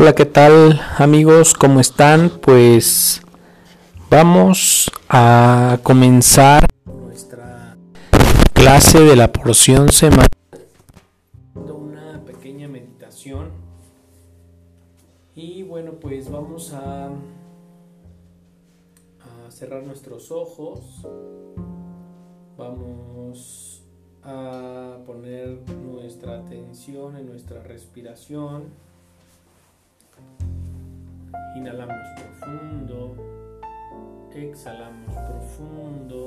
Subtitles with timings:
[0.00, 1.52] Hola, ¿qué tal amigos?
[1.52, 2.30] ¿Cómo están?
[2.40, 3.20] Pues
[4.08, 7.76] vamos a comenzar nuestra
[8.54, 10.30] clase de la porción semanal.
[11.54, 13.50] Una pequeña meditación.
[15.34, 17.08] Y bueno, pues vamos a,
[19.18, 21.06] a cerrar nuestros ojos.
[22.56, 23.82] Vamos
[24.22, 28.89] a poner nuestra atención en nuestra respiración.
[31.56, 33.16] Inhalamos profundo,
[34.34, 36.24] exhalamos profundo.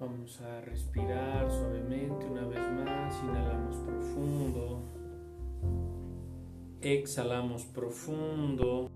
[0.00, 3.14] Vamos a respirar suavemente una vez más.
[3.22, 4.82] Inhalamos profundo.
[6.80, 8.90] Exhalamos profundo.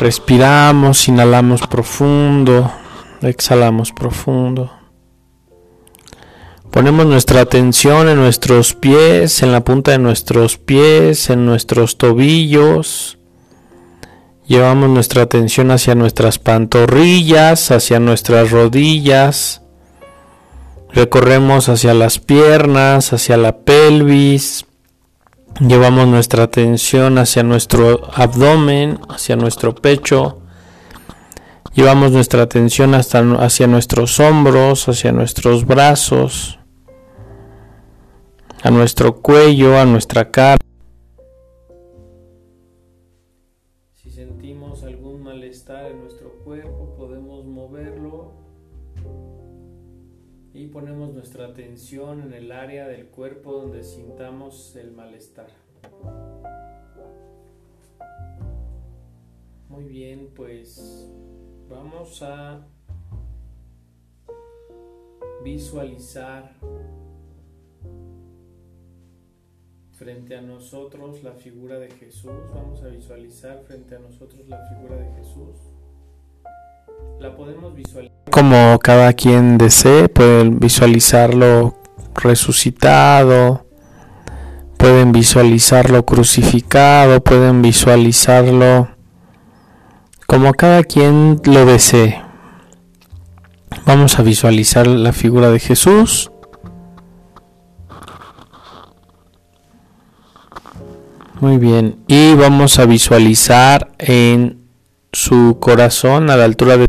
[0.00, 2.72] Respiramos, inhalamos profundo,
[3.20, 4.79] exhalamos profundo.
[6.70, 13.18] Ponemos nuestra atención en nuestros pies, en la punta de nuestros pies, en nuestros tobillos.
[14.46, 19.62] Llevamos nuestra atención hacia nuestras pantorrillas, hacia nuestras rodillas.
[20.92, 24.64] Recorremos hacia las piernas, hacia la pelvis.
[25.58, 30.38] Llevamos nuestra atención hacia nuestro abdomen, hacia nuestro pecho.
[31.74, 36.59] Llevamos nuestra atención hasta hacia nuestros hombros, hacia nuestros brazos
[38.62, 40.58] a nuestro cuello, a nuestra cara.
[43.94, 48.32] Si sentimos algún malestar en nuestro cuerpo, podemos moverlo
[50.52, 55.48] y ponemos nuestra atención en el área del cuerpo donde sintamos el malestar.
[59.68, 61.08] Muy bien, pues
[61.68, 62.66] vamos a
[65.42, 66.56] visualizar
[70.00, 72.32] frente a nosotros la figura de Jesús.
[72.54, 75.56] Vamos a visualizar frente a nosotros la figura de Jesús.
[77.18, 80.08] La podemos visualizar como cada quien desee.
[80.08, 81.76] Pueden visualizarlo
[82.14, 83.66] resucitado.
[84.78, 87.22] Pueden visualizarlo crucificado.
[87.22, 88.88] Pueden visualizarlo
[90.26, 92.22] como cada quien lo desee.
[93.84, 96.29] Vamos a visualizar la figura de Jesús.
[101.40, 101.96] Muy bien.
[102.06, 104.60] Y vamos a visualizar en
[105.10, 106.86] su corazón, a la altura de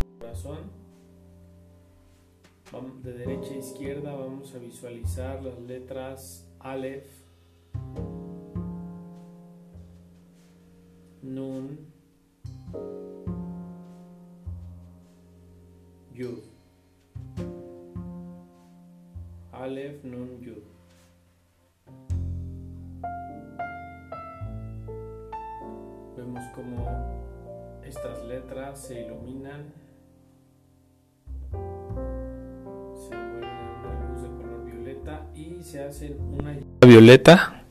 [28.75, 29.73] se iluminan,
[31.51, 37.63] se vuelven una luz de color violeta y se hacen una llamita violeta.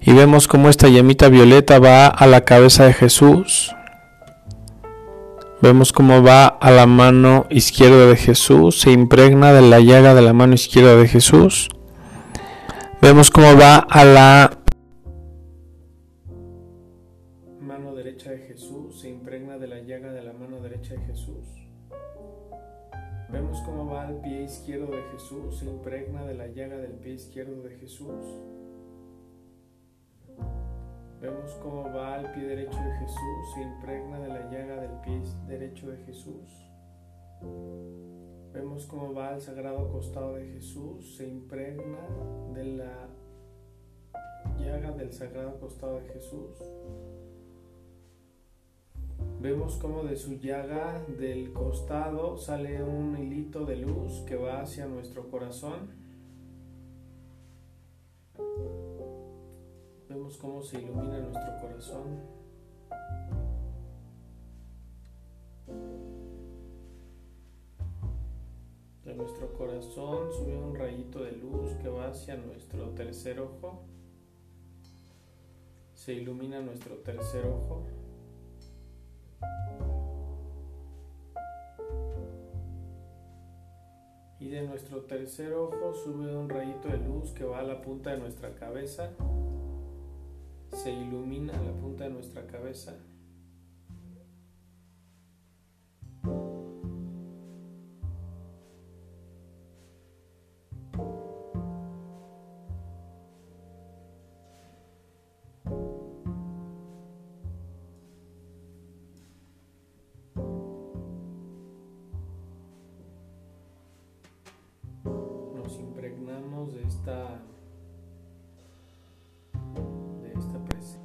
[0.00, 3.74] Y vemos como esta llamita violeta va a la cabeza de Jesús.
[5.60, 10.22] Vemos cómo va a la mano izquierda de Jesús, se impregna de la llaga de
[10.22, 11.68] la mano izquierda de Jesús.
[13.00, 14.58] Vemos cómo va a la
[38.92, 42.06] Cómo va al sagrado costado de Jesús, se impregna
[42.52, 43.08] de la
[44.60, 46.50] llaga del sagrado costado de Jesús.
[49.40, 54.84] Vemos como de su llaga del costado sale un hilito de luz que va hacia
[54.84, 55.88] nuestro corazón.
[60.06, 62.42] Vemos cómo se ilumina nuestro corazón.
[69.04, 73.82] De nuestro corazón sube un rayito de luz que va hacia nuestro tercer ojo.
[75.92, 77.84] Se ilumina nuestro tercer ojo.
[84.38, 88.12] Y de nuestro tercer ojo sube un rayito de luz que va a la punta
[88.12, 89.10] de nuestra cabeza.
[90.72, 92.96] Se ilumina la punta de nuestra cabeza.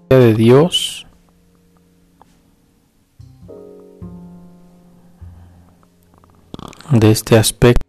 [0.10, 1.04] De Dios.
[6.92, 7.87] de este aspecto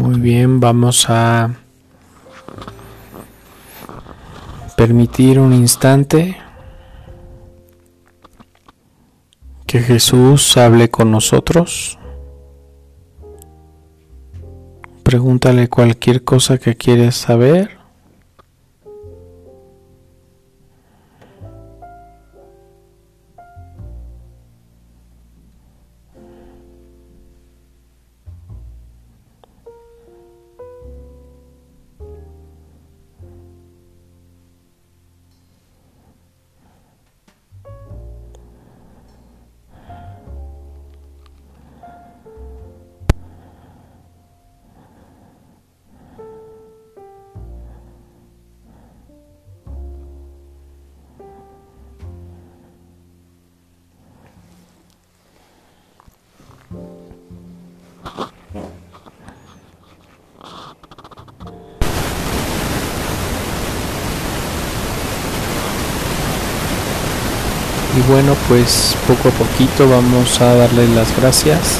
[0.00, 1.50] Muy bien, vamos a
[4.74, 6.38] permitir un instante
[9.66, 11.98] que Jesús hable con nosotros.
[15.02, 17.79] Pregúntale cualquier cosa que quieres saber.
[68.50, 71.78] Pues poco a poquito vamos a darle las gracias.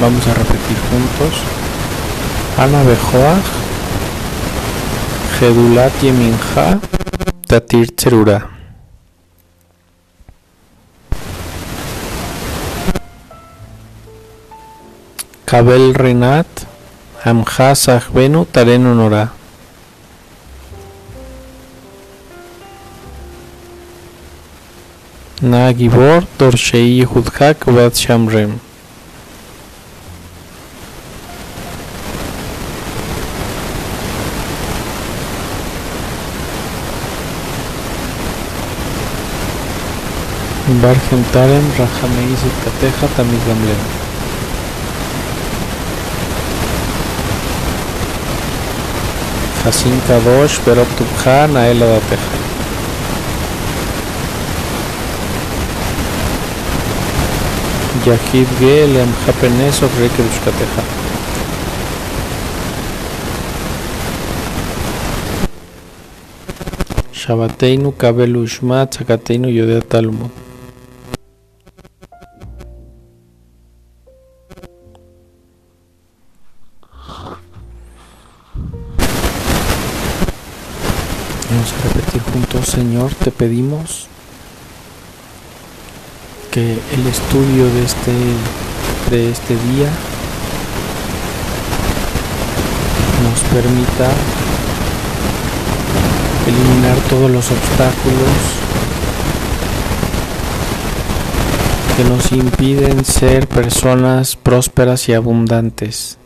[0.00, 1.40] Vamos a repetir juntos.
[2.56, 3.42] Ana Bejoach,
[5.40, 6.78] Gedulat Yeminja,
[7.48, 8.51] Tatir Cherura.
[15.52, 16.48] Kabel Renat,
[17.28, 19.28] Amja Sahbenu Taren Nora.
[25.42, 28.58] Na Gibor Dorshei Yehudhak Vat Shamrem.
[40.80, 44.01] Bargen Tarem Rahamei Zikateja Tamiz
[49.64, 52.30] Hasin Kadosh Berok Tubha Nael Adateja.
[58.06, 60.82] Yahid Gel Amja Penes of Rekerushkateja.
[67.14, 70.41] Shabateinu Kabelu Ushmat Zakateinu Yodea Talmud.
[83.08, 84.06] Te pedimos
[86.52, 88.12] que el estudio de este,
[89.10, 89.88] de este día
[93.24, 94.10] nos permita
[96.46, 98.28] eliminar todos los obstáculos
[101.96, 106.18] que nos impiden ser personas prósperas y abundantes.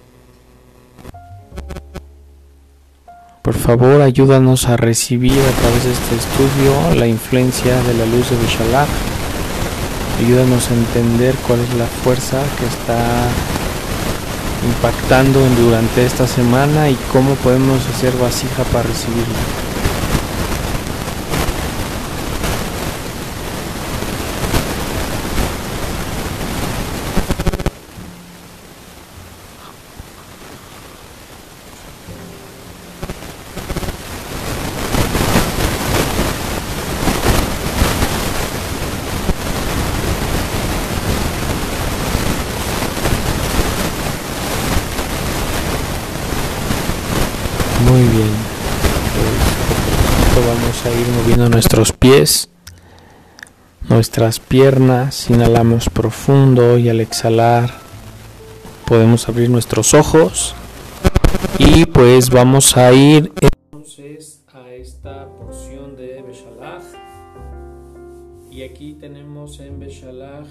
[3.47, 8.29] Por favor, ayúdanos a recibir a través de este estudio la influencia de la luz
[8.29, 8.89] de Bishalach.
[10.19, 12.99] Ayúdanos a entender cuál es la fuerza que está
[14.67, 19.67] impactando durante esta semana y cómo podemos hacer vasija para recibirla.
[47.89, 48.29] Muy bien.
[50.35, 52.51] Pues vamos a ir moviendo nuestros pies,
[53.89, 55.31] nuestras piernas.
[55.31, 57.71] Inhalamos profundo y al exhalar
[58.87, 60.55] podemos abrir nuestros ojos.
[61.59, 66.85] Y pues vamos a ir entonces a esta porción de Beshalach.
[68.51, 70.49] Y aquí tenemos en Beshalach,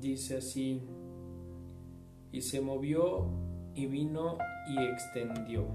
[0.00, 0.82] dice así,
[2.32, 3.28] y se movió
[3.76, 4.36] y vino
[4.66, 5.68] y extendió.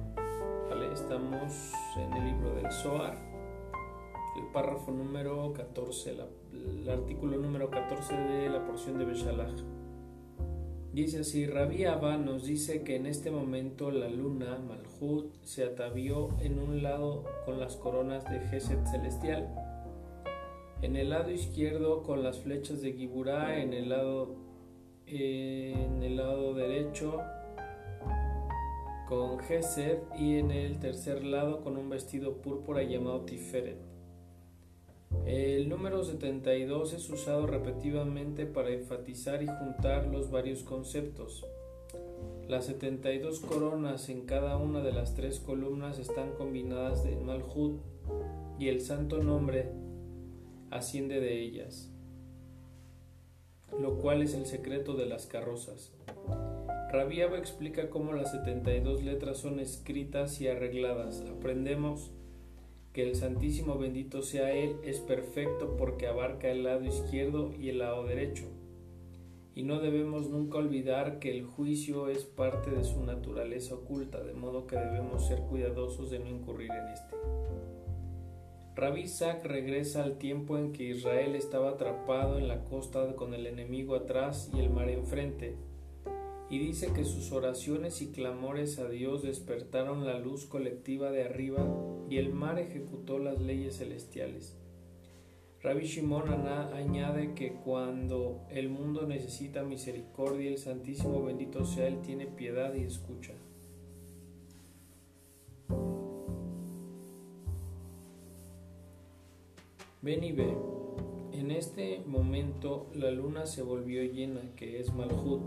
[0.94, 3.18] Estamos en el libro del Zohar,
[4.40, 6.16] el párrafo número 14,
[6.54, 9.60] el artículo número 14 de la porción de Beshalach.
[10.94, 16.30] Dice así, Rabbi Abba nos dice que en este momento la luna, Malhut, se atavió
[16.40, 19.48] en un lado con las coronas de Geset celestial,
[20.82, 24.36] en el lado izquierdo con las flechas de Giburá, en el lado,
[25.06, 27.22] en el lado derecho
[29.08, 33.99] con Gesed y en el tercer lado con un vestido púrpura llamado Tiferet.
[35.26, 41.46] El número 72 es usado repetitivamente para enfatizar y juntar los varios conceptos.
[42.48, 47.80] Las 72 coronas en cada una de las tres columnas están combinadas de Malhut
[48.58, 49.70] y el santo nombre
[50.72, 51.92] asciende de ellas,
[53.80, 55.92] lo cual es el secreto de las carrozas.
[56.92, 61.24] Rabiaba explica cómo las 72 letras son escritas y arregladas.
[61.30, 62.12] Aprendemos
[63.00, 67.80] que el Santísimo bendito sea Él es perfecto porque abarca el lado izquierdo y el
[67.80, 68.44] lado derecho.
[69.56, 74.34] Y no debemos nunca olvidar que el juicio es parte de su naturaleza oculta, de
[74.34, 77.16] modo que debemos ser cuidadosos de no incurrir en este.
[78.76, 83.48] Rabbi Isaac regresa al tiempo en que Israel estaba atrapado en la costa con el
[83.48, 85.56] enemigo atrás y el mar enfrente
[86.50, 91.64] y dice que sus oraciones y clamores a Dios despertaron la luz colectiva de arriba
[92.10, 94.56] y el mar ejecutó las leyes celestiales.
[95.62, 96.30] Rabbi Shimon
[96.74, 102.84] añade que cuando el mundo necesita misericordia, el Santísimo bendito sea Él tiene piedad y
[102.84, 103.34] escucha.
[110.02, 110.56] Ven y ve.
[111.34, 115.42] En este momento la luna se volvió llena, que es Malhut,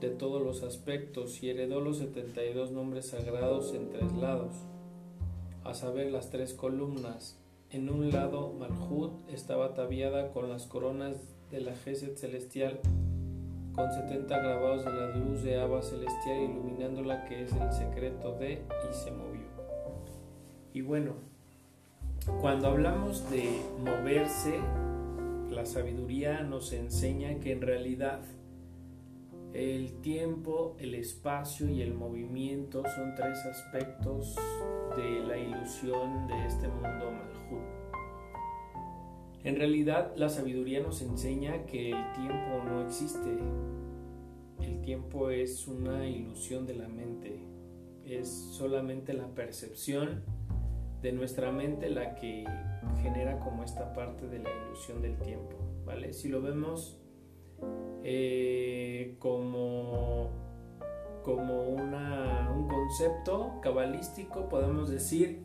[0.00, 4.52] de todos los aspectos y heredó los 72 nombres sagrados en tres lados,
[5.64, 7.38] a saber las tres columnas.
[7.70, 11.16] En un lado Malhut estaba ataviada con las coronas
[11.50, 12.80] de la Geset celestial,
[13.74, 18.54] con 70 grabados de la luz de Abba celestial iluminándola que es el secreto de
[18.54, 19.46] y se movió.
[20.72, 21.14] Y bueno,
[22.40, 24.60] cuando hablamos de moverse,
[25.50, 28.20] la sabiduría nos enseña que en realidad
[29.52, 34.36] el tiempo, el espacio y el movimiento son tres aspectos
[34.96, 37.80] de la ilusión de este mundo Malhut.
[39.42, 43.38] En realidad, la sabiduría nos enseña que el tiempo no existe.
[44.60, 47.40] El tiempo es una ilusión de la mente.
[48.04, 50.22] Es solamente la percepción
[51.00, 52.44] de nuestra mente la que
[53.02, 55.56] genera como esta parte de la ilusión del tiempo.
[55.86, 56.12] ¿Vale?
[56.12, 56.99] Si lo vemos
[58.02, 60.30] eh, como,
[61.22, 65.44] como un concepto cabalístico, podemos decir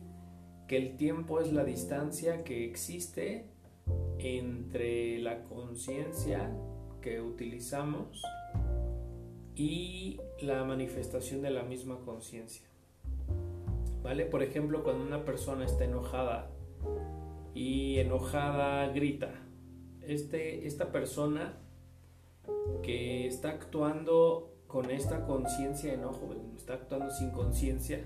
[0.66, 3.46] que el tiempo es la distancia que existe
[4.18, 6.50] entre la conciencia
[7.00, 8.22] que utilizamos
[9.54, 12.66] y la manifestación de la misma conciencia.
[14.02, 14.26] ¿Vale?
[14.26, 16.50] Por ejemplo, cuando una persona está enojada
[17.54, 19.30] y enojada grita,
[20.02, 21.58] este, esta persona
[22.82, 28.04] que está actuando con esta conciencia de enojo, está actuando sin conciencia,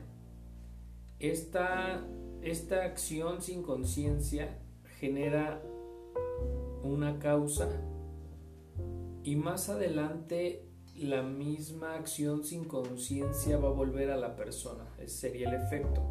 [1.18, 2.04] esta,
[2.42, 4.58] esta acción sin conciencia
[4.98, 5.62] genera
[6.82, 7.68] una causa.
[9.22, 10.66] Y más adelante
[10.96, 16.02] la misma acción sin conciencia va a volver a la persona, ese sería el efecto.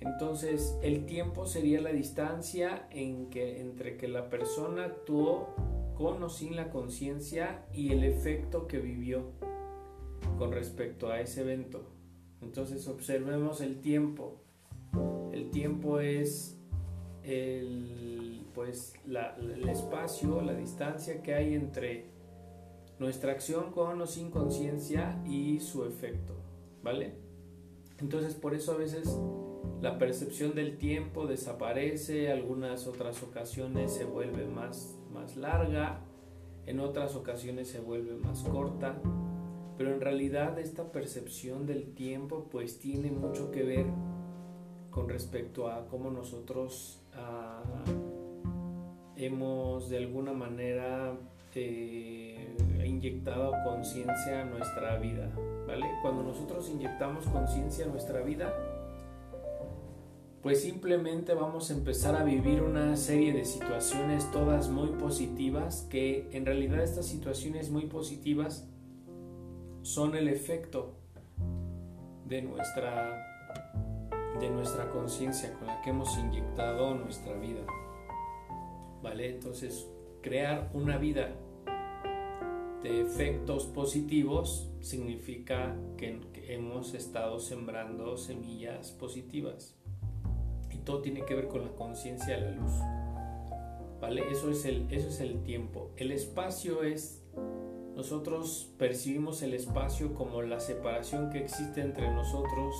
[0.00, 5.48] Entonces, el tiempo sería la distancia entre que la persona actuó
[5.96, 9.32] con o sin la conciencia y el efecto que vivió
[10.38, 11.82] con respecto a ese evento.
[12.42, 14.40] Entonces observemos el tiempo.
[15.32, 16.58] El tiempo es
[17.22, 22.06] el, pues, el espacio, la distancia que hay entre
[22.98, 26.34] nuestra acción con o sin conciencia y su efecto,
[26.82, 27.14] ¿vale?
[28.00, 29.18] Entonces por eso a veces
[29.80, 36.00] la percepción del tiempo desaparece, algunas otras ocasiones se vuelve más, más larga,
[36.66, 39.00] en otras ocasiones se vuelve más corta,
[39.78, 43.86] Pero en realidad esta percepción del tiempo pues tiene mucho que ver
[44.90, 47.62] con respecto a cómo nosotros ah,
[49.16, 51.14] hemos de alguna manera
[51.54, 55.30] eh, inyectado conciencia a nuestra vida,
[55.66, 55.86] ¿vale?
[56.02, 58.52] Cuando nosotros inyectamos conciencia a nuestra vida,
[60.46, 66.28] pues simplemente vamos a empezar a vivir una serie de situaciones todas muy positivas, que
[66.30, 68.70] en realidad estas situaciones muy positivas
[69.82, 70.94] son el efecto
[72.26, 73.26] de nuestra
[74.38, 77.66] de nuestra conciencia con la que hemos inyectado nuestra vida.
[79.02, 79.30] ¿Vale?
[79.30, 79.88] Entonces,
[80.22, 81.34] crear una vida
[82.84, 89.75] de efectos positivos significa que hemos estado sembrando semillas positivas
[90.86, 92.72] todo tiene que ver con la conciencia de la luz.
[94.00, 94.22] ¿Vale?
[94.30, 95.90] Eso es, el, eso es el tiempo.
[95.96, 97.22] El espacio es,
[97.94, 102.74] nosotros percibimos el espacio como la separación que existe entre nosotros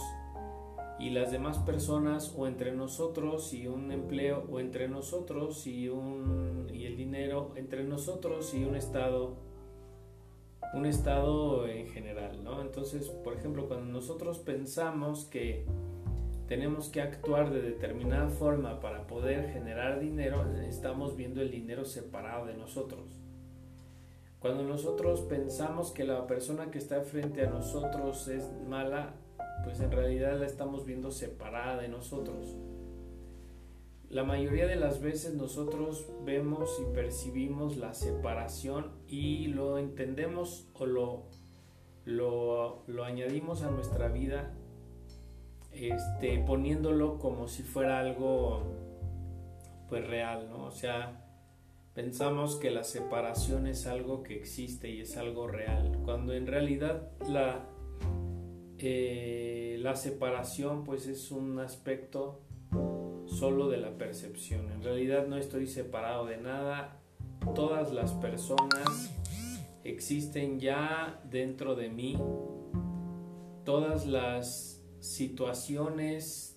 [0.99, 6.69] y las demás personas o entre nosotros y un empleo o entre nosotros y, un,
[6.73, 9.37] y el dinero, entre nosotros y un estado
[10.75, 12.61] un estado en general, ¿no?
[12.61, 15.65] Entonces, por ejemplo, cuando nosotros pensamos que
[16.49, 22.47] tenemos que actuar de determinada forma para poder generar dinero, estamos viendo el dinero separado
[22.47, 23.21] de nosotros.
[24.39, 29.15] Cuando nosotros pensamos que la persona que está frente a nosotros es mala,
[29.65, 32.55] pues en realidad la estamos viendo separada de nosotros.
[34.09, 40.87] La mayoría de las veces nosotros vemos y percibimos la separación y lo entendemos o
[40.87, 41.25] lo,
[42.05, 44.55] lo, lo añadimos a nuestra vida
[45.77, 48.63] este, poniéndolo como si fuera algo
[49.89, 50.65] pues real, ¿no?
[50.65, 51.23] O sea,
[51.95, 57.11] pensamos que la separación es algo que existe y es algo real, cuando en realidad
[57.29, 57.67] la,
[58.79, 62.41] eh, la separación pues es un aspecto
[63.27, 64.71] solo de la percepción.
[64.73, 67.01] En realidad no estoy separado de nada,
[67.55, 69.13] todas las personas
[69.85, 72.19] existen ya dentro de mí,
[73.65, 74.76] todas las
[75.07, 76.57] situaciones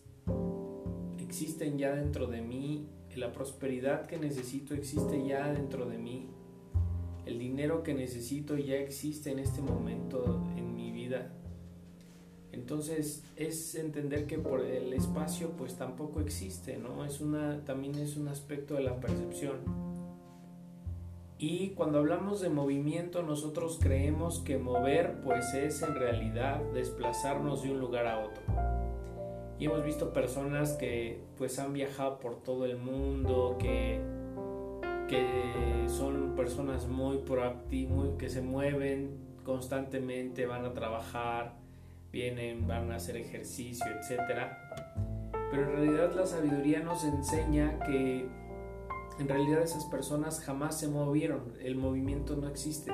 [1.19, 6.29] existen ya dentro de mí, la prosperidad que necesito existe ya dentro de mí,
[7.25, 11.31] el dinero que necesito ya existe en este momento en mi vida.
[12.51, 17.05] Entonces es entender que por el espacio pues tampoco existe, ¿no?
[17.05, 19.88] Es una, también es un aspecto de la percepción.
[21.41, 27.71] Y cuando hablamos de movimiento, nosotros creemos que mover pues es en realidad desplazarnos de
[27.71, 28.43] un lugar a otro.
[29.57, 34.01] Y hemos visto personas que pues han viajado por todo el mundo, que,
[35.07, 41.53] que son personas muy proactivas, que se mueven constantemente, van a trabajar,
[42.11, 44.51] vienen, van a hacer ejercicio, etc.
[45.51, 48.27] Pero en realidad la sabiduría nos enseña que
[49.19, 52.91] en realidad esas personas jamás se movieron, el movimiento no existe.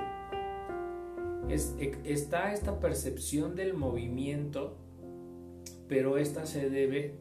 [1.48, 4.78] E, está esta percepción del movimiento,
[5.88, 7.16] pero esta se debe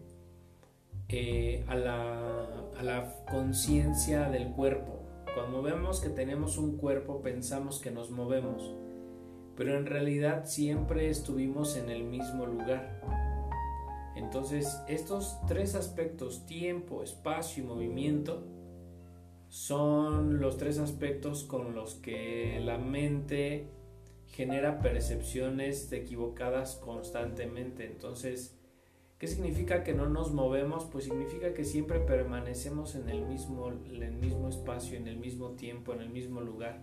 [1.09, 5.05] eh, a la conciencia del cuerpo.
[5.35, 8.73] Cuando vemos que tenemos un cuerpo pensamos que nos movemos,
[9.57, 13.01] pero en realidad siempre estuvimos en el mismo lugar.
[14.17, 18.45] Entonces estos tres aspectos, tiempo, espacio y movimiento,
[19.55, 23.69] son los tres aspectos con los que la mente
[24.27, 27.87] genera percepciones equivocadas constantemente.
[27.87, 28.59] Entonces,
[29.17, 30.87] ¿qué significa que no nos movemos?
[30.87, 35.51] Pues significa que siempre permanecemos en el mismo, en el mismo espacio, en el mismo
[35.51, 36.83] tiempo, en el mismo lugar.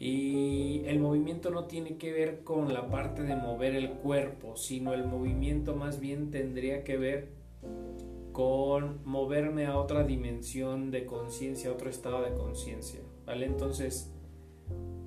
[0.00, 4.92] Y el movimiento no tiene que ver con la parte de mover el cuerpo, sino
[4.92, 7.28] el movimiento más bien tendría que ver
[8.34, 13.46] con moverme a otra dimensión de conciencia, otro estado de conciencia, ¿vale?
[13.46, 14.12] Entonces,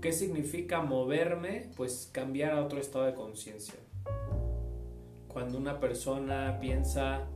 [0.01, 1.69] ¿qué significa moverme?
[1.75, 3.75] Pues cambiar a otro estado de conciencia.
[5.27, 7.27] Cuando una persona piensa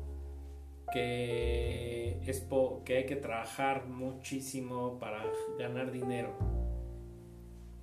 [0.94, 2.48] que, es
[2.86, 5.22] que hay que trabajar muchísimo para
[5.60, 6.30] ganar dinero,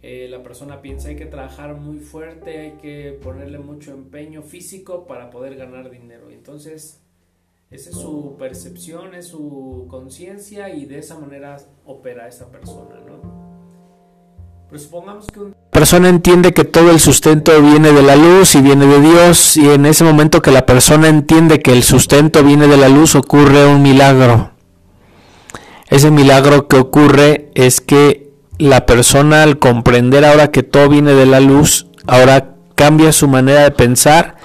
[0.00, 5.06] eh, la persona piensa hay que trabajar muy fuerte, hay que ponerle mucho empeño físico
[5.06, 6.30] para poder ganar dinero.
[6.30, 7.04] Entonces,
[7.70, 13.48] esa es su percepción, es su conciencia y de esa manera opera esa persona, ¿no?
[14.70, 18.62] Pero supongamos que una persona entiende que todo el sustento viene de la luz y
[18.62, 22.68] viene de Dios y en ese momento que la persona entiende que el sustento viene
[22.68, 24.52] de la luz ocurre un milagro.
[25.90, 31.26] Ese milagro que ocurre es que la persona al comprender ahora que todo viene de
[31.26, 34.37] la luz, ahora cambia su manera de pensar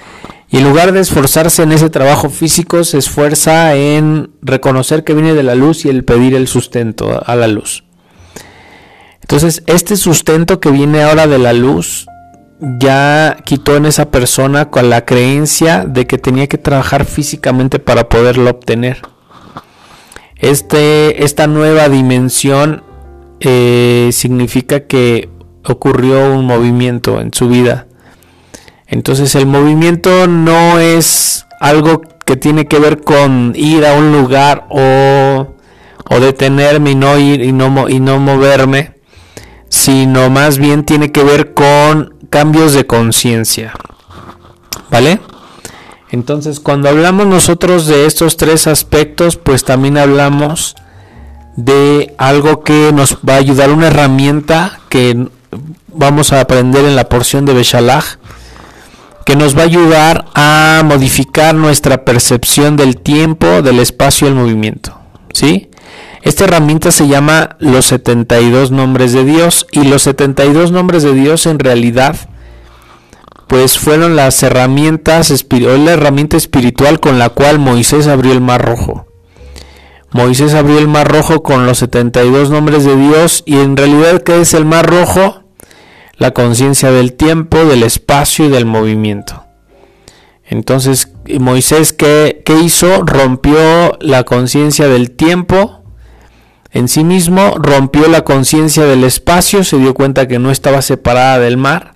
[0.53, 5.33] y en lugar de esforzarse en ese trabajo físico, se esfuerza en reconocer que viene
[5.33, 7.85] de la luz y el pedir el sustento a la luz.
[9.21, 12.05] Entonces, este sustento que viene ahora de la luz
[12.59, 18.07] ya quitó en esa persona con la creencia de que tenía que trabajar físicamente para
[18.07, 19.01] poderlo obtener.
[20.37, 22.83] Este, esta nueva dimensión
[23.39, 25.29] eh, significa que
[25.65, 27.87] ocurrió un movimiento en su vida.
[28.93, 34.67] Entonces el movimiento no es algo que tiene que ver con ir a un lugar
[34.69, 35.47] o,
[36.19, 38.91] detenerme y no ir y no, y no moverme,
[39.67, 43.73] sino más bien tiene que ver con cambios de conciencia.
[44.91, 45.19] ¿Vale?
[46.12, 50.75] Entonces, cuando hablamos nosotros de estos tres aspectos, pues también hablamos
[51.56, 55.29] de algo que nos va a ayudar, una herramienta que
[55.88, 58.19] vamos a aprender en la porción de Beshalach,
[59.25, 64.36] que nos va a ayudar a modificar nuestra percepción del tiempo, del espacio y el
[64.36, 64.99] movimiento.
[65.33, 65.69] ¿Sí?
[66.21, 71.45] Esta herramienta se llama los 72 nombres de Dios y los 72 nombres de Dios
[71.45, 72.15] en realidad
[73.47, 79.05] pues fueron las herramientas, la herramienta espiritual con la cual Moisés abrió el mar rojo.
[80.12, 84.41] Moisés abrió el mar rojo con los 72 nombres de Dios y en realidad ¿qué
[84.41, 85.42] es el mar rojo?
[86.17, 89.45] La conciencia del tiempo, del espacio y del movimiento.
[90.45, 93.04] Entonces Moisés ¿qué, qué hizo?
[93.04, 95.84] Rompió la conciencia del tiempo,
[96.71, 101.38] en sí mismo, rompió la conciencia del espacio, se dio cuenta que no estaba separada
[101.39, 101.93] del mar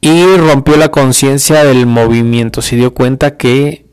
[0.00, 3.86] y rompió la conciencia del movimiento, se dio cuenta que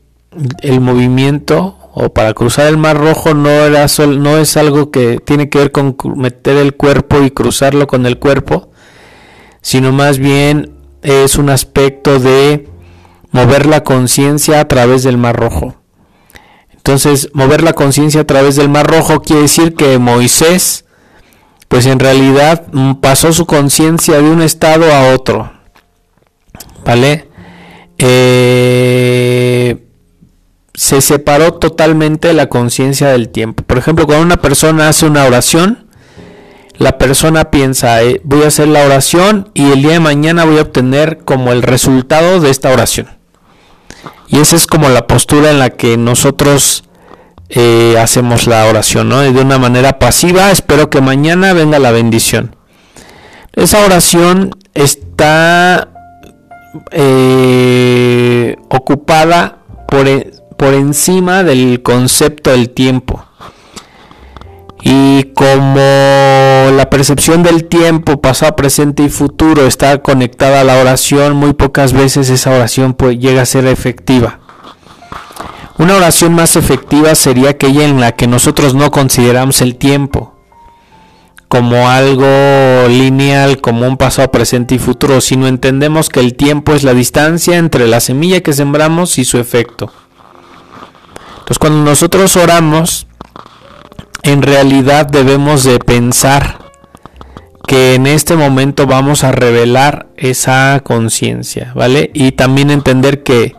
[0.60, 5.48] el movimiento o para cruzar el mar rojo no era no es algo que tiene
[5.48, 8.70] que ver con meter el cuerpo y cruzarlo con el cuerpo,
[9.62, 12.68] sino más bien es un aspecto de
[13.30, 15.82] mover la conciencia a través del mar rojo.
[16.84, 20.84] Entonces, mover la conciencia a través del Mar Rojo quiere decir que Moisés,
[21.68, 25.52] pues en realidad mm, pasó su conciencia de un estado a otro.
[26.84, 27.28] ¿Vale?
[27.98, 29.86] Eh,
[30.74, 33.62] se separó totalmente la conciencia del tiempo.
[33.62, 35.86] Por ejemplo, cuando una persona hace una oración,
[36.82, 40.58] la persona piensa, eh, voy a hacer la oración y el día de mañana voy
[40.58, 43.08] a obtener como el resultado de esta oración.
[44.26, 46.82] Y esa es como la postura en la que nosotros
[47.50, 49.20] eh, hacemos la oración, ¿no?
[49.20, 52.56] De una manera pasiva, espero que mañana venga la bendición.
[53.52, 55.88] Esa oración está
[56.90, 63.24] eh, ocupada por, e, por encima del concepto del tiempo.
[64.82, 71.36] Y como la percepción del tiempo, pasado, presente y futuro está conectada a la oración,
[71.36, 74.40] muy pocas veces esa oración llega a ser efectiva.
[75.78, 80.32] Una oración más efectiva sería aquella en la que nosotros no consideramos el tiempo
[81.52, 86.82] como algo lineal, como un pasado, presente y futuro, sino entendemos que el tiempo es
[86.82, 89.92] la distancia entre la semilla que sembramos y su efecto.
[91.32, 93.06] Entonces cuando nosotros oramos,
[94.22, 96.58] en realidad debemos de pensar
[97.66, 102.10] que en este momento vamos a revelar esa conciencia, ¿vale?
[102.14, 103.54] Y también entender que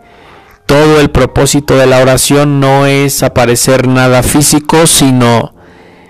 [0.65, 5.54] todo el propósito de la oración no es aparecer nada físico, sino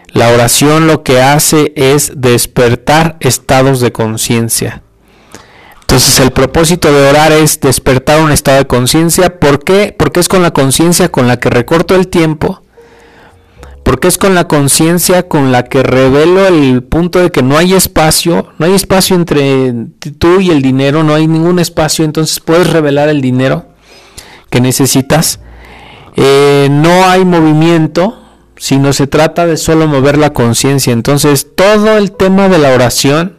[0.10, 4.84] la oración lo que hace es despertar estados de conciencia.
[5.82, 9.40] Entonces el propósito de orar es despertar un estado de conciencia.
[9.40, 9.96] ¿Por qué?
[9.98, 12.63] Porque es con la conciencia con la que recorto el tiempo
[13.84, 17.74] porque es con la conciencia con la que revelo el punto de que no hay
[17.74, 19.74] espacio, no hay espacio entre
[20.18, 23.68] tú y el dinero, no hay ningún espacio, entonces puedes revelar el dinero
[24.50, 25.40] que necesitas.
[26.16, 28.20] Eh, no hay movimiento,
[28.56, 30.94] sino se trata de solo mover la conciencia.
[30.94, 33.38] Entonces todo el tema de la oración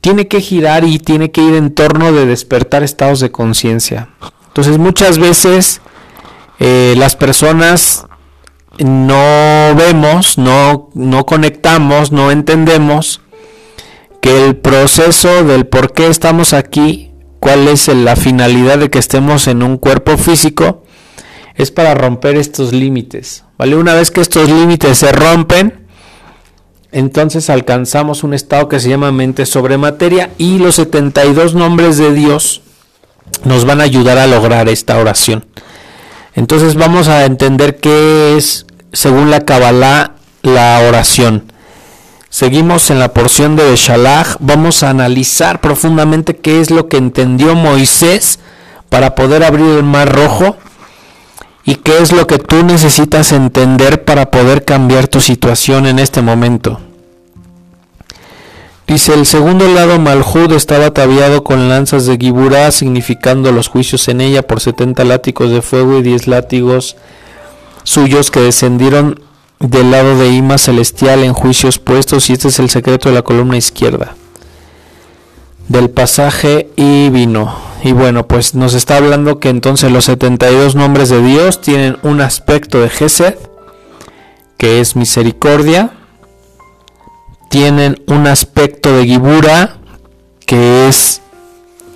[0.00, 4.10] tiene que girar y tiene que ir en torno de despertar estados de conciencia.
[4.48, 5.80] Entonces muchas veces
[6.58, 8.06] eh, las personas
[8.78, 13.20] no vemos, no, no conectamos, no entendemos
[14.20, 19.48] que el proceso del por qué estamos aquí, cuál es la finalidad de que estemos
[19.48, 20.84] en un cuerpo físico,
[21.56, 23.44] es para romper estos límites.
[23.58, 23.76] ¿vale?
[23.76, 25.86] Una vez que estos límites se rompen,
[26.92, 32.12] entonces alcanzamos un estado que se llama mente sobre materia y los 72 nombres de
[32.12, 32.62] Dios
[33.44, 35.44] nos van a ayudar a lograr esta oración.
[36.34, 41.52] Entonces vamos a entender qué es, según la Kabbalah, la oración.
[42.30, 44.36] Seguimos en la porción de Beshalach.
[44.40, 48.38] Vamos a analizar profundamente qué es lo que entendió Moisés
[48.88, 50.56] para poder abrir el mar rojo
[51.64, 56.22] y qué es lo que tú necesitas entender para poder cambiar tu situación en este
[56.22, 56.80] momento.
[58.92, 64.20] Dice, el segundo lado Malhud estaba ataviado con lanzas de Giburá, significando los juicios en
[64.20, 66.96] ella por 70 látigos de fuego y 10 látigos
[67.84, 69.18] suyos que descendieron
[69.60, 73.22] del lado de Ima celestial en juicios puestos, y este es el secreto de la
[73.22, 74.14] columna izquierda
[75.68, 77.56] del pasaje y vino.
[77.82, 82.20] Y bueno, pues nos está hablando que entonces los 72 nombres de Dios tienen un
[82.20, 83.36] aspecto de Gesed,
[84.58, 85.92] que es misericordia,
[87.52, 89.76] tienen un aspecto de Gibura,
[90.46, 91.20] que es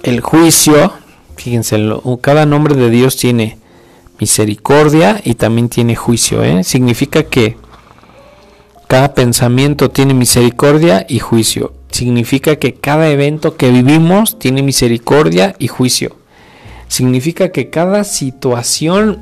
[0.02, 0.92] el juicio.
[1.36, 1.78] Fíjense,
[2.20, 3.56] cada nombre de Dios tiene
[4.20, 6.44] misericordia y también tiene juicio.
[6.44, 6.62] ¿eh?
[6.62, 7.56] Significa que
[8.86, 11.72] cada pensamiento tiene misericordia y juicio.
[11.90, 16.16] Significa que cada evento que vivimos tiene misericordia y juicio.
[16.88, 19.20] Significa que cada situación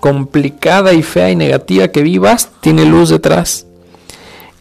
[0.00, 3.68] complicada y fea y negativa que vivas tiene luz detrás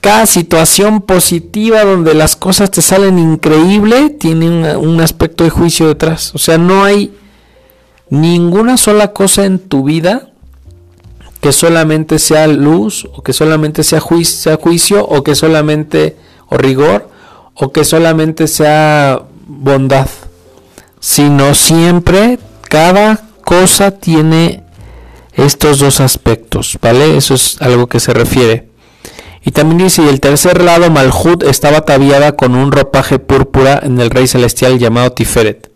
[0.02, 6.34] cada situación positiva donde las cosas te salen increíble tiene un, aspecto de juicio detrás.
[6.36, 7.14] O sea, no hay
[8.10, 10.30] ninguna sola cosa en tu vida
[11.42, 16.58] que solamente sea luz o que solamente sea juicio, sea juicio o que solamente o
[16.58, 17.10] rigor
[17.54, 20.08] o que solamente sea bondad,
[21.00, 24.64] sino siempre cada cosa tiene
[25.34, 27.18] estos dos aspectos, ¿vale?
[27.18, 28.69] Eso es algo que se refiere.
[29.50, 34.00] Y también dice, y el tercer lado, Malhut, estaba ataviada con un ropaje púrpura en
[34.00, 35.72] el rey celestial llamado Tiferet.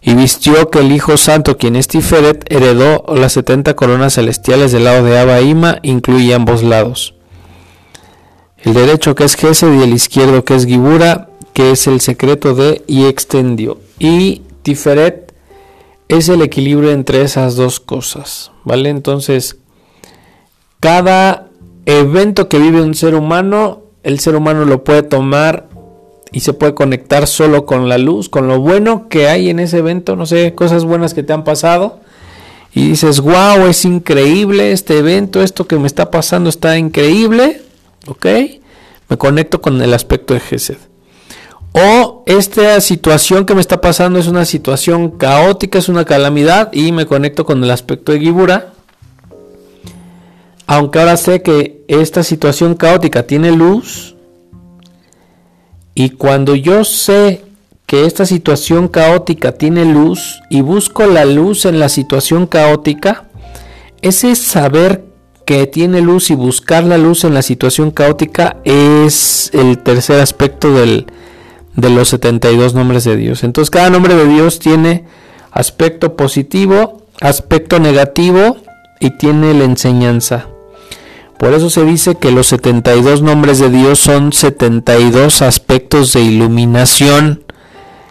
[0.00, 4.84] Y vistió que el Hijo Santo, quien es Tiferet, heredó las setenta coronas celestiales del
[4.84, 7.12] lado de Abaima, incluye ambos lados.
[8.56, 12.54] El derecho que es Gesed y el izquierdo que es Gibura, que es el secreto
[12.54, 13.78] de y extendió.
[13.98, 15.34] Y Tiferet
[16.08, 18.88] es el equilibrio entre esas dos cosas, ¿vale?
[18.88, 19.58] Entonces,
[20.80, 21.49] cada
[21.86, 25.68] evento que vive un ser humano, el ser humano lo puede tomar
[26.32, 29.78] y se puede conectar solo con la luz, con lo bueno que hay en ese
[29.78, 32.00] evento, no sé, cosas buenas que te han pasado.
[32.72, 37.62] Y dices, wow, es increíble este evento, esto que me está pasando está increíble,
[38.06, 38.26] ¿ok?
[39.08, 40.76] Me conecto con el aspecto de Gesed.
[41.72, 46.92] O esta situación que me está pasando es una situación caótica, es una calamidad y
[46.92, 48.72] me conecto con el aspecto de Gibura
[50.72, 54.14] aunque ahora sé que esta situación caótica tiene luz,
[55.96, 57.42] y cuando yo sé
[57.86, 63.24] que esta situación caótica tiene luz y busco la luz en la situación caótica,
[64.00, 65.02] ese saber
[65.44, 70.72] que tiene luz y buscar la luz en la situación caótica es el tercer aspecto
[70.72, 71.06] del,
[71.74, 73.42] de los 72 nombres de Dios.
[73.42, 75.04] Entonces cada nombre de Dios tiene
[75.50, 78.58] aspecto positivo, aspecto negativo
[79.00, 80.46] y tiene la enseñanza.
[81.40, 87.44] Por eso se dice que los 72 nombres de Dios son 72 aspectos de iluminación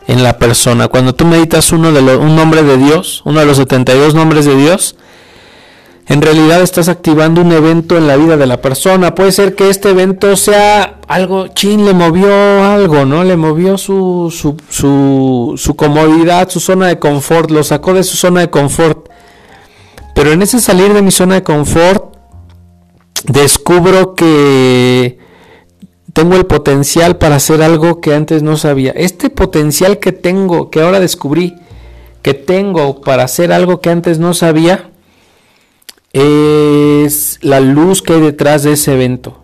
[0.07, 0.87] en la persona.
[0.87, 4.55] Cuando tú meditas uno de un nombre de Dios, uno de los 72 nombres de
[4.55, 4.95] Dios,
[6.07, 9.13] en realidad estás activando un evento en la vida de la persona.
[9.13, 13.23] Puede ser que este evento sea algo, chin, le movió algo, ¿no?
[13.23, 14.33] Le movió su,
[15.55, 19.07] su comodidad, su zona de confort, lo sacó de su zona de confort.
[20.15, 22.17] Pero en ese salir de mi zona de confort,
[23.25, 25.17] descubro que
[26.13, 28.91] tengo el potencial para hacer algo que antes no sabía.
[28.91, 31.55] Este potencial que tengo, que ahora descubrí,
[32.21, 34.89] que tengo para hacer algo que antes no sabía,
[36.11, 39.43] es la luz que hay detrás de ese evento.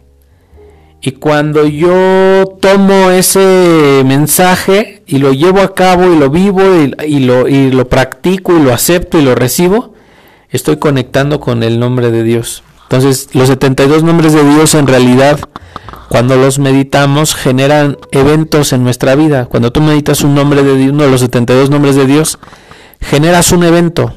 [1.01, 6.63] Y cuando yo tomo ese mensaje y lo llevo a cabo y lo vivo
[7.05, 9.93] y, lo, y lo practico y lo acepto y lo recibo,
[10.49, 12.64] estoy conectando con el nombre de Dios.
[12.85, 15.39] Entonces, los 72 nombres de Dios en realidad,
[16.07, 19.45] cuando los meditamos, generan eventos en nuestra vida.
[19.45, 22.37] Cuando tú meditas un nombre de Dios, uno de los 72 nombres de Dios,
[23.01, 24.13] generas un evento.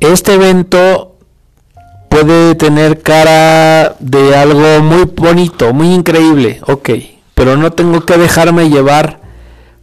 [0.00, 1.16] Este evento
[2.08, 6.90] puede tener cara de algo muy bonito, muy increíble, ok,
[7.34, 9.20] pero no tengo que dejarme llevar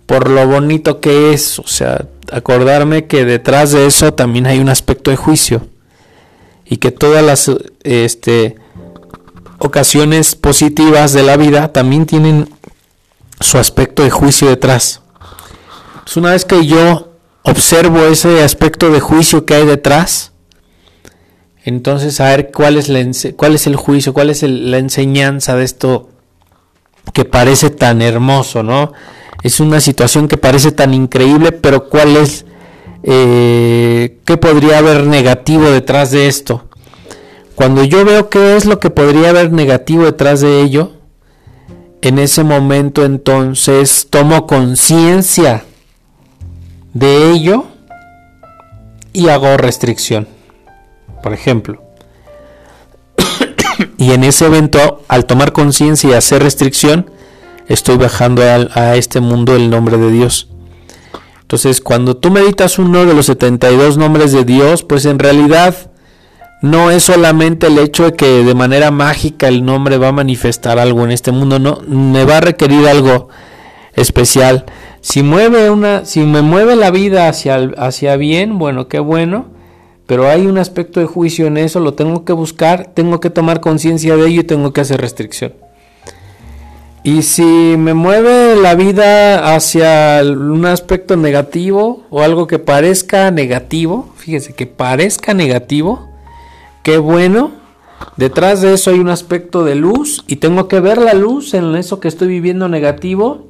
[0.05, 4.69] por lo bonito que es, o sea, acordarme que detrás de eso también hay un
[4.69, 5.67] aspecto de juicio
[6.65, 7.51] y que todas las
[7.83, 8.55] este,
[9.59, 12.49] ocasiones positivas de la vida también tienen
[13.39, 15.01] su aspecto de juicio detrás.
[16.15, 20.31] una vez que yo observo ese aspecto de juicio que hay detrás,
[21.67, 23.03] Entonces, a ver cuál es, la,
[23.35, 26.09] cuál es el juicio, cuál es la enseñanza de esto
[27.11, 28.93] que parece tan hermoso, ¿no?
[29.41, 32.44] Es una situación que parece tan increíble, pero cuál es,
[33.05, 36.65] eh, qué podría haber negativo detrás de esto.
[37.55, 40.91] Cuando yo veo qué es lo que podría haber negativo detrás de ello,
[42.01, 45.63] en ese momento entonces tomo conciencia
[46.93, 47.65] de ello
[49.13, 50.27] y hago restricción
[51.25, 51.81] por ejemplo.
[53.97, 57.09] y en ese evento, al tomar conciencia y hacer restricción,
[57.67, 60.49] estoy bajando a, este mundo el nombre de Dios.
[61.45, 65.91] Entonces, cuando tú meditas uno de los 72 nombres de Dios, pues en realidad
[66.63, 70.79] no es solamente el hecho de que de manera mágica el nombre va a manifestar
[70.79, 73.29] algo en este mundo, no, me va a requerir algo
[73.93, 74.65] especial.
[75.01, 79.45] Si mueve una, si me mueve la vida hacia, hacia bien, bueno, qué bueno.
[80.07, 83.61] Pero hay un aspecto de juicio en eso, lo tengo que buscar, tengo que tomar
[83.61, 85.53] conciencia de ello y tengo que hacer restricción.
[87.05, 94.11] Y si me mueve la vida hacia un aspecto negativo o algo que parezca negativo,
[94.17, 96.09] fíjese que parezca negativo,
[96.81, 97.51] qué bueno,
[98.17, 101.75] detrás de eso hay un aspecto de luz y tengo que ver la luz en
[101.75, 103.49] eso que estoy viviendo negativo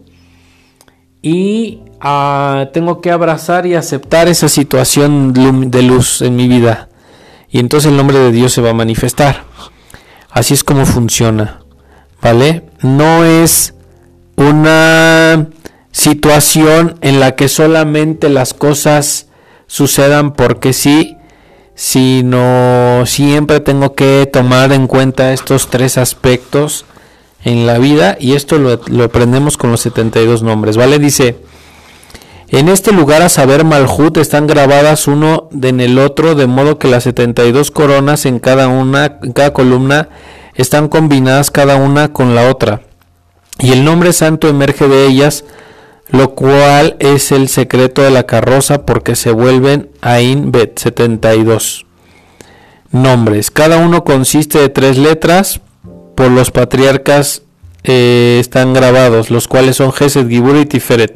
[1.22, 5.32] y ah, tengo que abrazar y aceptar esa situación
[5.72, 6.90] de luz en mi vida.
[7.50, 9.46] Y entonces el nombre de Dios se va a manifestar.
[10.30, 11.65] Así es como funciona.
[12.22, 12.64] ¿Vale?
[12.82, 13.74] No es
[14.36, 15.48] una
[15.92, 19.28] situación en la que solamente las cosas
[19.68, 21.18] sucedan porque sí,
[21.76, 26.86] sino siempre tengo que tomar en cuenta estos tres aspectos
[27.44, 31.00] en la vida y esto lo, aprendemos con los 72 nombres, ¿vale?
[31.00, 31.38] Dice,
[32.48, 36.88] en este lugar a saber Malhut están grabadas uno en el otro, de modo que
[36.88, 40.10] las 72 coronas en cada una, en cada columna,
[40.56, 42.82] están combinadas cada una con la otra.
[43.60, 45.46] Y el nombre santo emerge de ellas,
[46.10, 51.86] lo cual es el secreto de la carroza porque se vuelven Ain Bet 72
[52.92, 53.52] nombres.
[53.52, 55.62] Cada uno consiste de tres letras,
[56.16, 57.42] por los patriarcas
[57.84, 61.14] eh, están grabados, los cuales son Gesed, Gibur y Tiferet.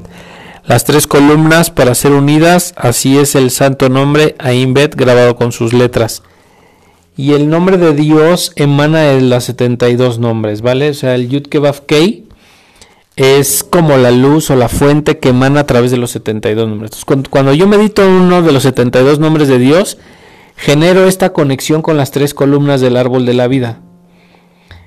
[0.66, 5.74] Las tres columnas para ser unidas, así es el santo nombre Aimbet grabado con sus
[5.74, 6.22] letras.
[7.20, 10.92] Y el nombre de Dios emana de las 72 nombres, ¿vale?
[10.92, 12.30] O sea, el Yud Kebaf Kei
[13.18, 17.04] es como la luz o la fuente que emana a través de los 72 nombres.
[17.04, 19.98] cuando, cuando yo medito uno de los 72 nombres de Dios,
[20.56, 23.82] genero esta conexión con las tres columnas del árbol de la vida.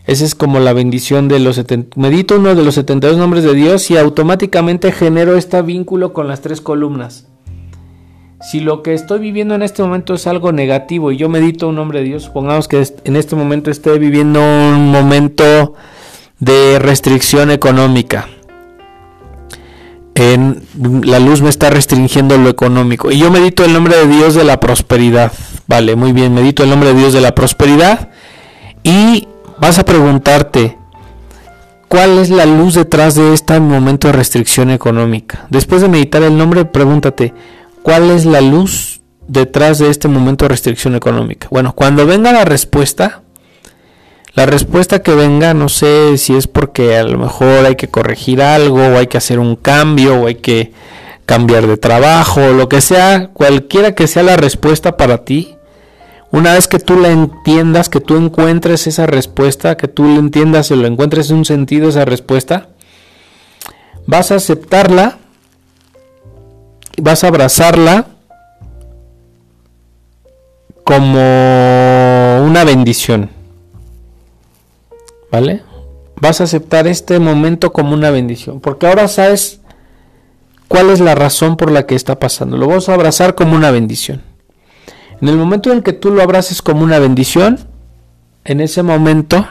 [0.06, 2.00] Esa es como la bendición de los 70.
[2.00, 6.40] Medito uno de los 72 nombres de Dios y automáticamente genero este vínculo con las
[6.40, 7.26] tres columnas.
[8.42, 11.76] Si lo que estoy viviendo en este momento es algo negativo y yo medito un
[11.76, 15.74] nombre de Dios, supongamos que en este momento esté viviendo un momento
[16.40, 18.28] de restricción económica.
[20.16, 20.60] En,
[21.04, 23.12] la luz me está restringiendo lo económico.
[23.12, 25.32] Y yo medito el nombre de Dios de la prosperidad.
[25.68, 28.08] Vale, muy bien, medito el nombre de Dios de la prosperidad.
[28.82, 29.28] Y
[29.58, 30.76] vas a preguntarte,
[31.86, 35.46] ¿cuál es la luz detrás de este momento de restricción económica?
[35.48, 37.32] Después de meditar el nombre, pregúntate,
[37.82, 41.48] ¿cuál es la luz detrás de este momento de restricción económica?
[41.50, 43.22] Bueno, cuando venga la respuesta,
[44.34, 48.40] la respuesta que venga, no sé si es porque a lo mejor hay que corregir
[48.40, 50.72] algo, o hay que hacer un cambio, o hay que
[51.26, 55.56] cambiar de trabajo, o lo que sea, cualquiera que sea la respuesta para ti,
[56.30, 60.70] una vez que tú la entiendas, que tú encuentres esa respuesta, que tú la entiendas
[60.70, 62.68] y lo encuentres un sentido esa respuesta,
[64.06, 65.18] vas a aceptarla,
[67.00, 68.06] vas a abrazarla
[70.84, 73.30] como una bendición.
[75.30, 75.62] ¿Vale?
[76.20, 79.60] Vas a aceptar este momento como una bendición, porque ahora sabes
[80.68, 82.56] cuál es la razón por la que está pasando.
[82.56, 84.22] Lo vas a abrazar como una bendición.
[85.20, 87.58] En el momento en que tú lo abraces como una bendición,
[88.44, 89.46] en ese momento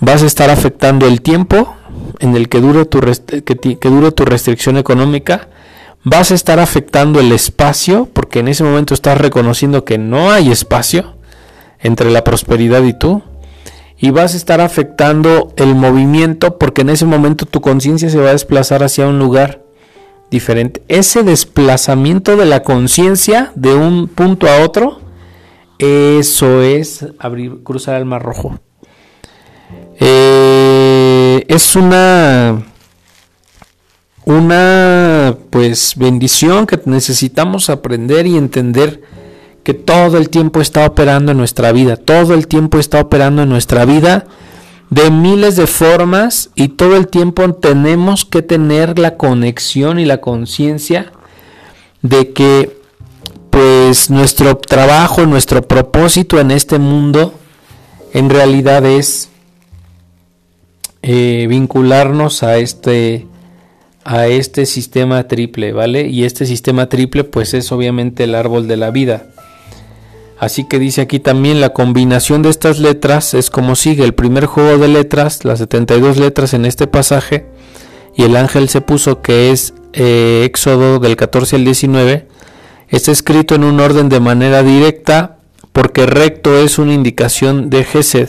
[0.00, 1.74] vas a estar afectando el tiempo
[2.18, 5.48] en el que dure tu, que, dure tu restricción económica,
[6.04, 10.50] vas a estar afectando el espacio, porque en ese momento estás reconociendo que no hay
[10.50, 11.14] espacio
[11.80, 13.22] entre la prosperidad y tú,
[13.98, 18.30] y vas a estar afectando el movimiento, porque en ese momento tu conciencia se va
[18.30, 19.62] a desplazar hacia un lugar
[20.30, 20.82] diferente.
[20.88, 25.00] Ese desplazamiento de la conciencia de un punto a otro,
[25.78, 28.58] eso es abrir, cruzar el mar rojo.
[30.00, 32.71] Eh, es una
[34.24, 39.02] una pues bendición que necesitamos aprender y entender
[39.64, 43.48] que todo el tiempo está operando en nuestra vida, todo el tiempo está operando en
[43.48, 44.26] nuestra vida
[44.90, 50.20] de miles de formas y todo el tiempo tenemos que tener la conexión y la
[50.20, 51.12] conciencia
[52.02, 52.76] de que
[53.48, 57.32] pues nuestro trabajo, nuestro propósito en este mundo
[58.12, 59.30] en realidad es
[61.00, 63.26] eh, vincularnos a este
[64.04, 66.08] a este sistema triple, ¿vale?
[66.08, 69.26] Y este sistema triple pues es obviamente el árbol de la vida.
[70.38, 74.02] Así que dice aquí también la combinación de estas letras es como sigue.
[74.02, 77.46] El primer juego de letras, las 72 letras en este pasaje,
[78.16, 82.26] y el ángel se puso que es eh, Éxodo del 14 al 19,
[82.88, 85.36] está escrito en un orden de manera directa
[85.72, 88.28] porque recto es una indicación de Gesed.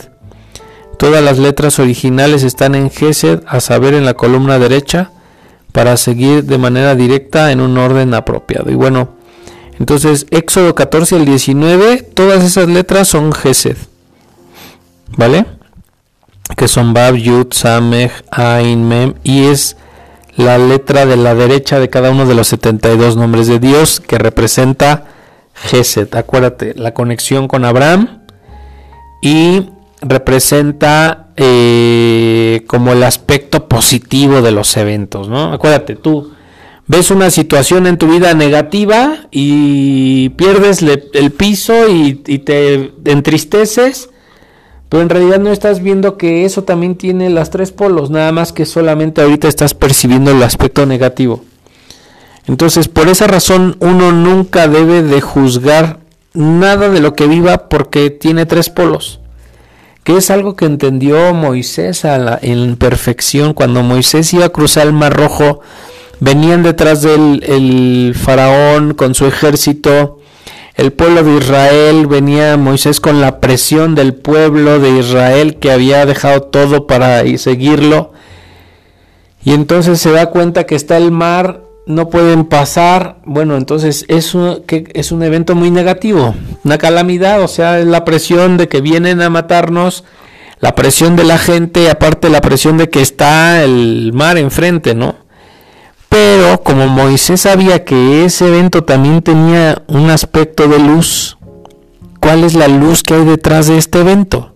[0.99, 5.11] Todas las letras originales están en Gesed, a saber en la columna derecha,
[5.74, 8.71] para seguir de manera directa en un orden apropiado.
[8.71, 9.09] Y bueno,
[9.80, 13.76] entonces Éxodo 14 al 19, todas esas letras son Gesed.
[15.17, 15.45] ¿Vale?
[16.55, 19.15] Que son Bab, Yud, Samech, Ain, Mem.
[19.24, 19.76] Y es
[20.36, 24.17] la letra de la derecha de cada uno de los 72 nombres de Dios que
[24.17, 25.05] representa
[25.53, 26.13] Gesed.
[26.15, 28.21] Acuérdate, la conexión con Abraham.
[29.21, 29.69] Y
[30.01, 35.51] representa eh, como el aspecto positivo de los eventos, ¿no?
[35.51, 36.31] Acuérdate, tú
[36.86, 44.09] ves una situación en tu vida negativa y pierdes el piso y, te entristeces,
[44.89, 48.53] pero en realidad no estás viendo que eso también tiene las tres polos, nada más
[48.53, 51.43] que solamente ahorita estás percibiendo el aspecto negativo.
[52.45, 55.99] Entonces, por esa razón, uno nunca debe de juzgar
[56.34, 59.21] nada de lo que viva porque tiene tres polos
[60.04, 63.54] que es algo que entendió Moisés a la, en perfección.
[63.54, 65.62] Cuando Moisés iba a cruzar el Mar Rojo,
[66.20, 70.20] venían detrás del el faraón con su ejército,
[70.76, 76.06] el pueblo de Israel, venía Moisés con la presión del pueblo de Israel que había
[76.06, 78.12] dejado todo para seguirlo.
[79.45, 84.34] Y entonces se da cuenta que está el mar no pueden pasar, bueno, entonces es
[84.36, 88.67] un, que es un evento muy negativo, una calamidad, o sea, es la presión de
[88.67, 90.03] que vienen a matarnos,
[90.59, 95.15] la presión de la gente, aparte la presión de que está el mar enfrente, ¿no?
[96.07, 101.38] Pero como Moisés sabía que ese evento también tenía un aspecto de luz,
[102.19, 104.53] ¿cuál es la luz que hay detrás de este evento?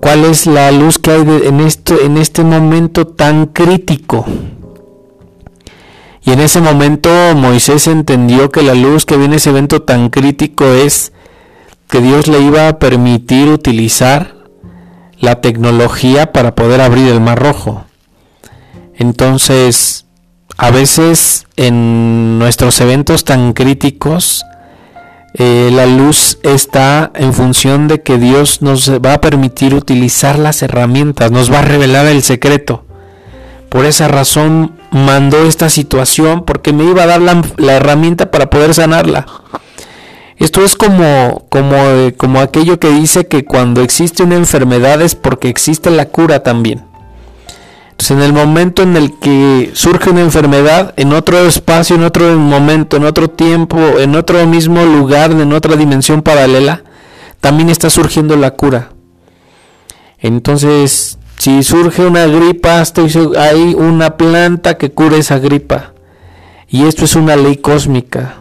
[0.00, 4.26] ¿Cuál es la luz que hay en, esto, en este momento tan crítico?
[6.24, 10.64] Y en ese momento Moisés entendió que la luz que viene ese evento tan crítico
[10.64, 11.12] es
[11.88, 14.34] que Dios le iba a permitir utilizar
[15.18, 17.84] la tecnología para poder abrir el mar rojo.
[18.96, 20.06] Entonces,
[20.56, 24.44] a veces en nuestros eventos tan críticos,
[25.34, 30.62] eh, la luz está en función de que Dios nos va a permitir utilizar las
[30.62, 32.84] herramientas, nos va a revelar el secreto.
[33.68, 38.74] Por esa razón mandó esta situación porque me iba a dar la, herramienta para poder
[38.74, 39.26] sanarla.
[40.36, 45.16] Esto es como, como, eh, como aquello que dice que cuando existe una enfermedad es
[45.16, 46.84] porque existe la cura también.
[47.90, 52.38] Entonces en el momento en el que surge una enfermedad, en otro espacio, en otro
[52.38, 56.84] momento, en otro tiempo, en otro mismo lugar, en otra dimensión paralela,
[57.40, 58.90] también está surgiendo la cura.
[60.20, 62.82] Entonces si surge una gripa,
[63.36, 65.92] hay una planta que cura esa gripa.
[66.70, 68.36] Y esto es una ley cósmica.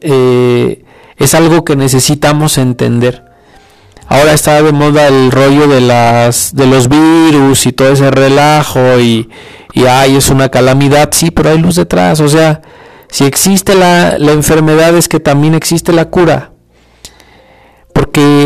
[0.00, 0.82] Eh,
[1.18, 3.22] es algo que necesitamos entender.
[4.08, 9.30] Ahora está de moda el rollo de las los virus y todo ese relajo y,
[9.72, 12.18] y ay, es una calamidad, sí, pero hay luz detrás.
[12.18, 12.62] O sea,
[13.08, 16.50] si existe la, la enfermedad es que también existe la cura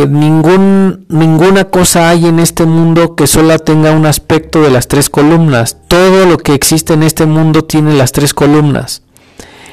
[0.06, 5.10] ningún, ninguna cosa hay en este mundo que solo tenga un aspecto de las tres
[5.10, 5.76] columnas.
[5.88, 9.02] Todo lo que existe en este mundo tiene las tres columnas.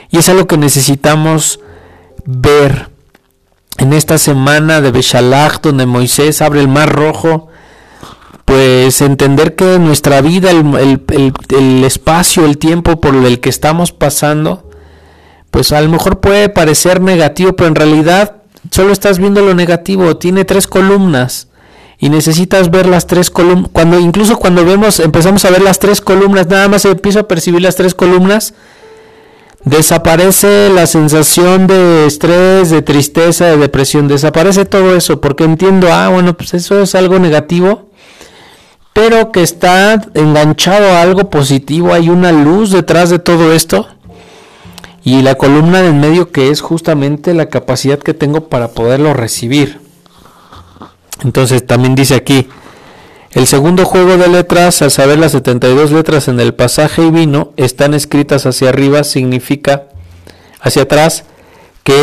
[0.09, 1.59] Y es algo que necesitamos
[2.25, 2.89] ver
[3.77, 7.47] en esta semana de Beshalach, donde Moisés abre el mar rojo.
[8.45, 11.03] Pues entender que nuestra vida, el,
[11.49, 14.69] el espacio, el tiempo por el que estamos pasando,
[15.51, 18.38] pues a lo mejor puede parecer negativo, pero en realidad
[18.71, 21.47] solo estás viendo lo negativo, tiene tres columnas
[21.97, 23.69] y necesitas ver las tres columnas.
[23.73, 27.61] Cuando incluso cuando vemos, empezamos a ver las tres columnas, nada más empiezo a percibir
[27.61, 28.53] las tres columnas,
[29.65, 36.09] desaparece la sensación de estrés, de tristeza, de depresión, desaparece todo eso, porque entiendo, ah,
[36.09, 37.89] bueno, pues eso es algo negativo,
[38.93, 43.87] pero que está enganchado a algo positivo, hay una luz detrás de todo esto
[45.03, 49.79] y la columna del medio que es justamente la capacidad que tengo para poderlo recibir.
[51.23, 52.47] Entonces también dice aquí,
[53.31, 57.53] el segundo juego de letras, al saber las 72 letras en el pasaje y vino,
[57.57, 59.83] están escritas hacia arriba, significa
[60.61, 61.25] hacia atrás,
[61.83, 61.93] que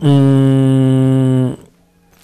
[0.00, 1.52] mm,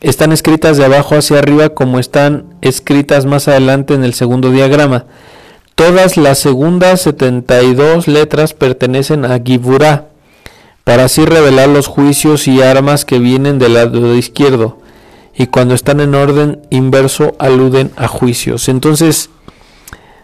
[0.01, 5.05] están escritas de abajo hacia arriba como están escritas más adelante en el segundo diagrama.
[5.75, 10.07] Todas las segundas 72 letras pertenecen a Giburá,
[10.85, 14.79] para así revelar los juicios y armas que vienen del lado izquierdo,
[15.37, 18.69] y cuando están en orden inverso aluden a juicios.
[18.69, 19.31] Entonces,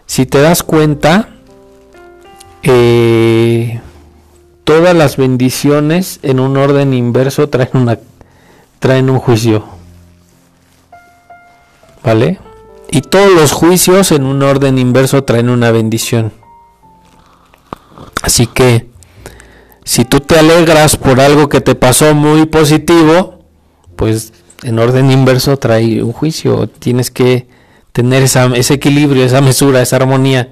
[0.05, 1.29] si te das cuenta,
[2.63, 3.81] eh,
[4.63, 7.99] todas las bendiciones en un orden inverso traen, una,
[8.79, 9.65] traen un juicio.
[12.03, 12.39] ¿Vale?
[12.93, 16.33] Y todos los juicios en un orden inverso traen una bendición.
[18.21, 18.89] Así que,
[19.85, 23.45] si tú te alegras por algo que te pasó muy positivo,
[23.95, 24.33] pues
[24.63, 26.67] en orden inverso trae un juicio.
[26.67, 27.47] Tienes que
[27.93, 30.51] tener ese equilibrio, esa mesura, esa armonía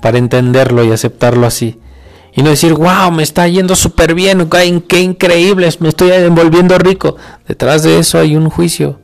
[0.00, 1.78] para entenderlo y aceptarlo así.
[2.34, 7.16] Y no decir, wow, me está yendo súper bien, qué increíble, me estoy envolviendo rico.
[7.46, 9.00] Detrás de eso hay un juicio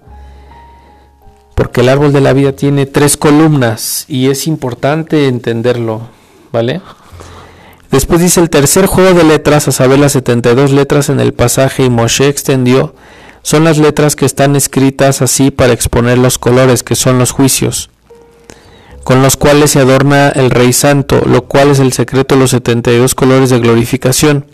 [1.55, 6.03] porque el árbol de la vida tiene tres columnas y es importante entenderlo,
[6.53, 6.81] ¿vale?
[7.91, 11.85] Después dice el tercer juego de letras, a saber las 72 letras en el pasaje
[11.85, 12.95] y Moshe extendió,
[13.43, 17.91] son las letras que están escritas así para exponer los colores, que son los juicios,
[19.05, 22.51] con los cuales se adorna el Rey Santo, lo cual es el secreto de los
[22.51, 24.47] 72 colores de glorificación.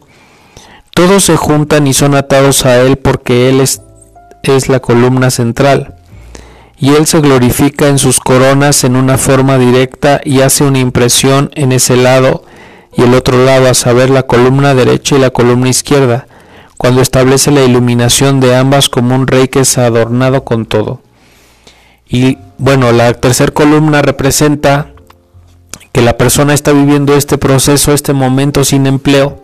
[0.92, 3.80] Todos se juntan y son atados a Él porque Él es,
[4.42, 5.99] es la columna central
[6.80, 11.50] y Él se glorifica en sus coronas en una forma directa y hace una impresión
[11.54, 12.44] en ese lado
[12.96, 16.26] y el otro lado, a saber la columna derecha y la columna izquierda,
[16.76, 21.00] cuando establece la iluminación de ambas como un rey que es adornado con todo.
[22.08, 24.88] Y bueno, la tercera columna representa
[25.92, 29.40] que la persona está viviendo este proceso, este momento sin empleo,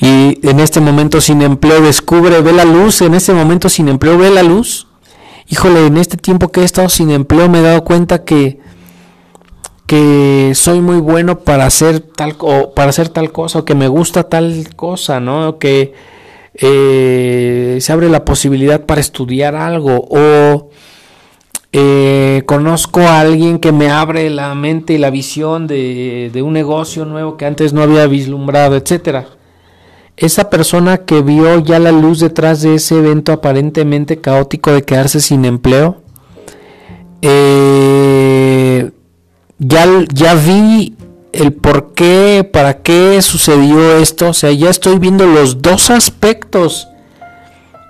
[0.00, 4.16] y en este momento sin empleo descubre, ve la luz, en este momento sin empleo
[4.16, 4.86] ve la luz,
[5.48, 8.60] híjole, en este tiempo que he estado sin empleo me he dado cuenta que,
[9.86, 13.88] que soy muy bueno para hacer tal, o para hacer tal cosa, o que me
[13.88, 15.58] gusta tal cosa, ¿no?
[15.58, 15.94] Que
[16.54, 20.70] eh, se abre la posibilidad para estudiar algo, o
[21.72, 26.52] eh, conozco a alguien que me abre la mente y la visión de, de un
[26.52, 29.26] negocio nuevo que antes no había vislumbrado, etcétera
[30.16, 35.20] esa persona que vio ya la luz detrás de ese evento aparentemente caótico de quedarse
[35.20, 36.02] sin empleo,
[37.22, 38.90] eh,
[39.58, 40.96] ya, ya vi
[41.32, 46.88] el por qué, para qué sucedió esto, o sea, ya estoy viendo los dos aspectos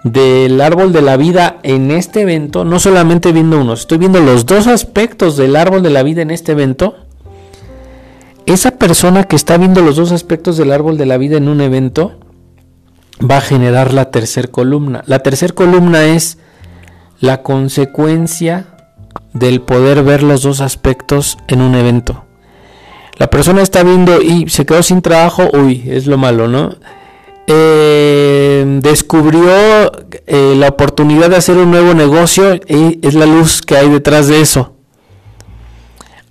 [0.04, 4.46] del árbol de la vida en este evento, no solamente viendo uno, estoy viendo los
[4.46, 6.96] dos aspectos del árbol de la vida en este evento
[8.46, 11.60] esa persona que está viendo los dos aspectos del árbol de la vida en un
[11.60, 12.18] evento
[13.18, 15.02] va a generar la tercera columna.
[15.06, 16.38] La tercera columna es
[17.20, 18.66] la consecuencia
[19.32, 22.24] del poder ver los dos aspectos en un evento.
[23.18, 26.74] La persona está viendo y se quedó sin trabajo, uy, es lo malo, ¿no?
[27.46, 29.92] Eh, descubrió
[30.26, 34.28] eh, la oportunidad de hacer un nuevo negocio y es la luz que hay detrás
[34.28, 34.74] de eso.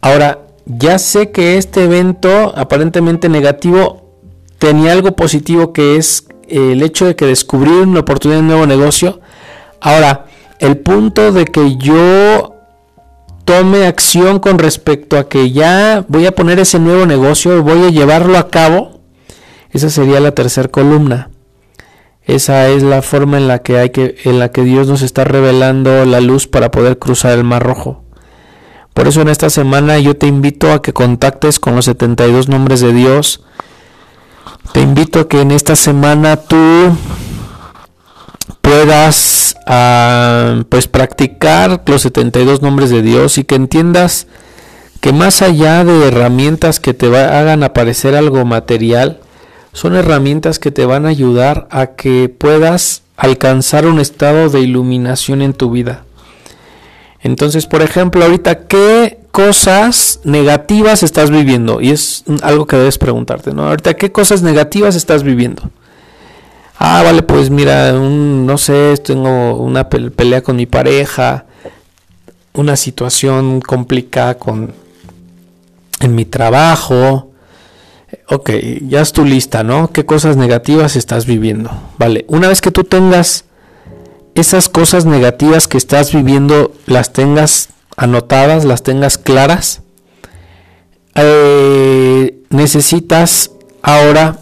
[0.01, 4.16] Ahora, ya sé que este evento aparentemente negativo
[4.57, 8.68] tenía algo positivo que es el hecho de que descubrí una oportunidad de un nuevo
[8.68, 9.22] negocio.
[9.80, 10.26] Ahora,
[10.59, 12.55] el punto de que yo
[13.45, 17.89] tome acción con respecto a que ya voy a poner ese nuevo negocio, voy a
[17.89, 19.01] llevarlo a cabo,
[19.72, 21.30] esa sería la tercera columna.
[22.24, 25.24] Esa es la forma en la que hay que en la que Dios nos está
[25.24, 28.03] revelando la luz para poder cruzar el Mar Rojo.
[28.93, 32.81] Por eso en esta semana yo te invito a que contactes con los 72 nombres
[32.81, 33.41] de Dios.
[34.73, 36.57] Te invito a que en esta semana tú
[38.61, 44.27] puedas ah, pues practicar los 72 nombres de Dios y que entiendas
[45.01, 49.19] que más allá de herramientas que te hagan aparecer algo material,
[49.73, 55.41] son herramientas que te van a ayudar a que puedas alcanzar un estado de iluminación
[55.41, 56.03] en tu vida.
[57.24, 61.82] Entonces, por ejemplo, ahorita, ¿qué cosas negativas estás viviendo?
[61.82, 63.67] Y es algo que debes preguntarte, ¿no?
[63.67, 65.69] Ahorita, ¿qué cosas negativas estás viviendo?
[66.78, 71.45] Ah, vale, pues mira, no sé, tengo una pelea con mi pareja,
[72.53, 74.74] una situación complicada con
[75.99, 77.32] en mi trabajo,
[78.30, 78.49] ok,
[78.88, 79.91] ya es tu lista, ¿no?
[79.91, 81.69] ¿Qué cosas negativas estás viviendo?
[81.99, 83.45] Vale, una vez que tú tengas
[84.36, 89.82] esas cosas negativas que estás viviendo, las tengas anotadas, las tengas claras,
[91.15, 93.51] eh, necesitas
[93.82, 94.39] ahora,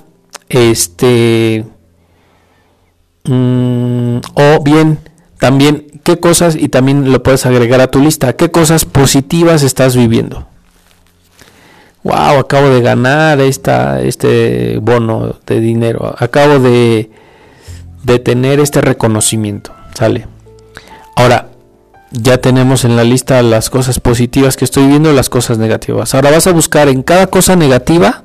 [0.49, 1.65] este,
[3.25, 4.99] mm, o bien,
[5.39, 9.95] también, ¿qué cosas, y también lo puedes agregar a tu lista, qué cosas positivas estás
[9.95, 10.49] viviendo?
[12.03, 17.09] wow, acabo de ganar esta, este bono de dinero, acabo de,
[18.03, 20.27] de tener este reconocimiento, sale.
[21.15, 21.49] Ahora,
[22.11, 26.15] ya tenemos en la lista las cosas positivas que estoy viendo, las cosas negativas.
[26.15, 28.23] Ahora vas a buscar en cada cosa negativa,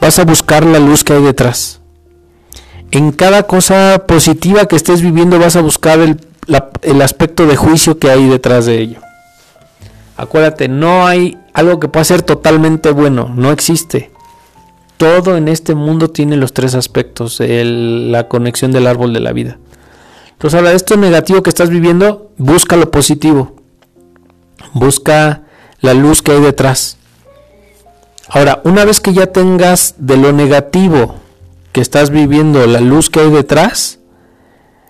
[0.00, 1.80] vas a buscar la luz que hay detrás.
[2.90, 6.20] En cada cosa positiva que estés viviendo vas a buscar el,
[6.82, 9.00] el aspecto de juicio que hay detrás de ello.
[10.16, 14.10] Acuérdate, no hay algo que pueda ser totalmente bueno, no existe.
[14.96, 19.58] Todo en este mundo tiene los tres aspectos, la conexión del árbol de la vida.
[20.36, 23.56] Entonces ahora, esto negativo que estás viviendo, busca lo positivo.
[24.72, 25.42] Busca
[25.80, 26.98] la luz que hay detrás.
[28.28, 31.16] Ahora, una vez que ya tengas de lo negativo
[31.72, 33.98] que estás viviendo la luz que hay detrás,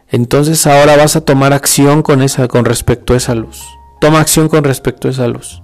[0.09, 3.63] entonces ahora vas a tomar acción con esa con respecto a esa luz.
[4.01, 5.63] Toma acción con respecto a esa luz.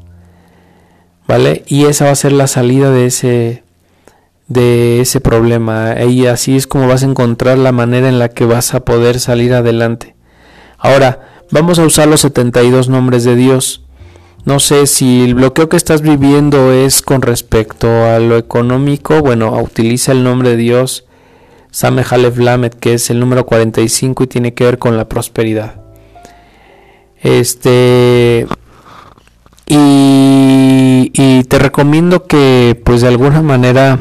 [1.26, 1.62] ¿vale?
[1.66, 3.62] Y esa va a ser la salida de ese
[4.48, 8.44] de ese problema y así es como vas a encontrar la manera en la que
[8.44, 10.14] vas a poder salir adelante.
[10.78, 11.20] Ahora,
[11.50, 13.82] vamos a usar los 72 nombres de Dios.
[14.44, 19.56] No sé si el bloqueo que estás viviendo es con respecto a lo económico, bueno,
[19.60, 21.06] utiliza el nombre de Dios
[21.72, 25.76] Same Halef Lamed, que es el número 45 y tiene que ver con la prosperidad.
[27.20, 28.46] Este
[29.66, 33.98] y, te recomiendo que pues de alguna manera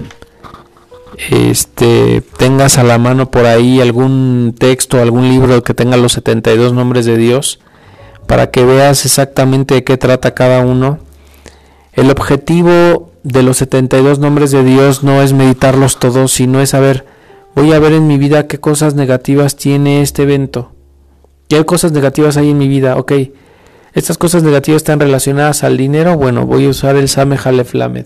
[1.30, 6.74] este tengas a la mano por ahí algún texto, algún libro que tenga los 72
[6.74, 7.59] nombres de Dios
[8.26, 10.99] para que veas exactamente de qué trata cada uno.
[11.93, 17.05] El objetivo de los 72 nombres de Dios no es meditarlos todos, sino es saber,
[17.55, 20.72] voy a ver en mi vida qué cosas negativas tiene este evento.
[21.49, 22.95] ¿Qué cosas negativas hay en mi vida?
[22.95, 23.11] Ok,
[23.93, 26.15] estas cosas negativas están relacionadas al dinero.
[26.15, 28.05] Bueno, voy a usar el Same Haleflamed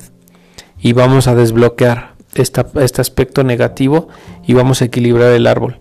[0.79, 4.07] y vamos a desbloquear este aspecto negativo
[4.45, 5.77] y vamos a equilibrar el árbol.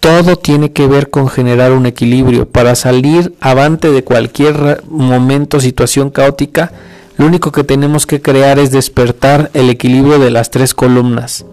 [0.00, 2.48] Todo tiene que ver con generar un equilibrio.
[2.48, 6.72] Para salir avante de cualquier momento, situación caótica,
[7.16, 11.46] lo único que tenemos que crear es despertar el equilibrio de las tres columnas.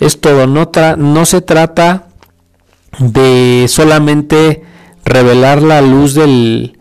[0.00, 2.06] Es todo, no, no se trata
[2.98, 4.62] de solamente
[5.04, 6.78] revelar la luz del,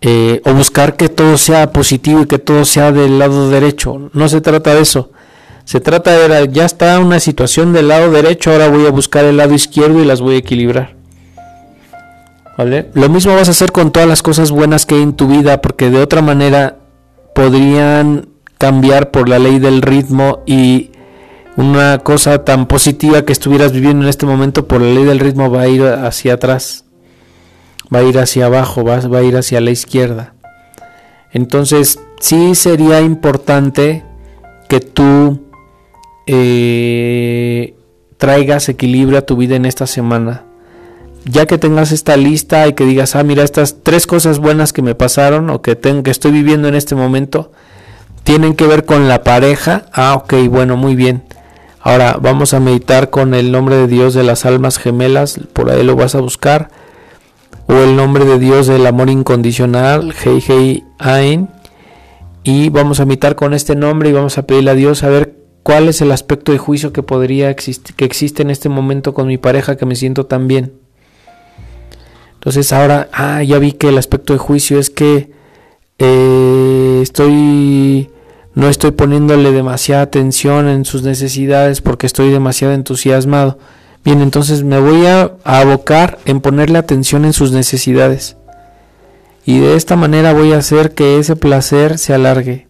[0.00, 4.10] eh, o buscar que todo sea positivo y que todo sea del lado derecho.
[4.12, 5.10] No se trata de eso.
[5.66, 9.36] Se trata de, ya está una situación del lado derecho, ahora voy a buscar el
[9.36, 10.96] lado izquierdo y las voy a equilibrar.
[12.56, 12.88] ¿Vale?
[12.94, 15.60] Lo mismo vas a hacer con todas las cosas buenas que hay en tu vida,
[15.60, 16.78] porque de otra manera
[17.34, 20.92] podrían cambiar por la ley del ritmo y
[21.58, 25.50] una cosa tan positiva que estuvieras viviendo en este momento por la ley del ritmo
[25.50, 26.86] va a ir hacia atrás
[27.94, 30.34] va a ir hacia abajo, va, va a ir hacia la izquierda.
[31.32, 34.04] Entonces, sí sería importante
[34.68, 35.45] que tú
[36.26, 37.74] eh,
[38.18, 40.44] traigas equilibrio a tu vida en esta semana.
[41.24, 44.82] Ya que tengas esta lista y que digas, ah, mira, estas tres cosas buenas que
[44.82, 47.50] me pasaron o que, que estoy viviendo en este momento,
[48.22, 49.86] tienen que ver con la pareja.
[49.92, 51.24] Ah, ok, bueno, muy bien.
[51.80, 55.82] Ahora vamos a meditar con el nombre de Dios de las almas gemelas, por ahí
[55.84, 56.70] lo vas a buscar
[57.66, 61.48] o el nombre de Dios del amor incondicional, Hei Hei Ain.
[62.44, 65.35] Y vamos a imitar con este nombre y vamos a pedirle a Dios a ver
[65.66, 69.26] cuál es el aspecto de juicio que podría existir, que existe en este momento con
[69.26, 70.74] mi pareja que me siento tan bien.
[72.34, 75.32] Entonces ahora, ah, ya vi que el aspecto de juicio es que
[75.98, 78.12] eh, estoy,
[78.54, 83.58] no estoy poniéndole demasiada atención en sus necesidades porque estoy demasiado entusiasmado.
[84.04, 88.36] Bien, entonces me voy a, abocar en ponerle atención en sus necesidades.
[89.44, 92.68] Y de esta manera voy a hacer que ese placer se alargue.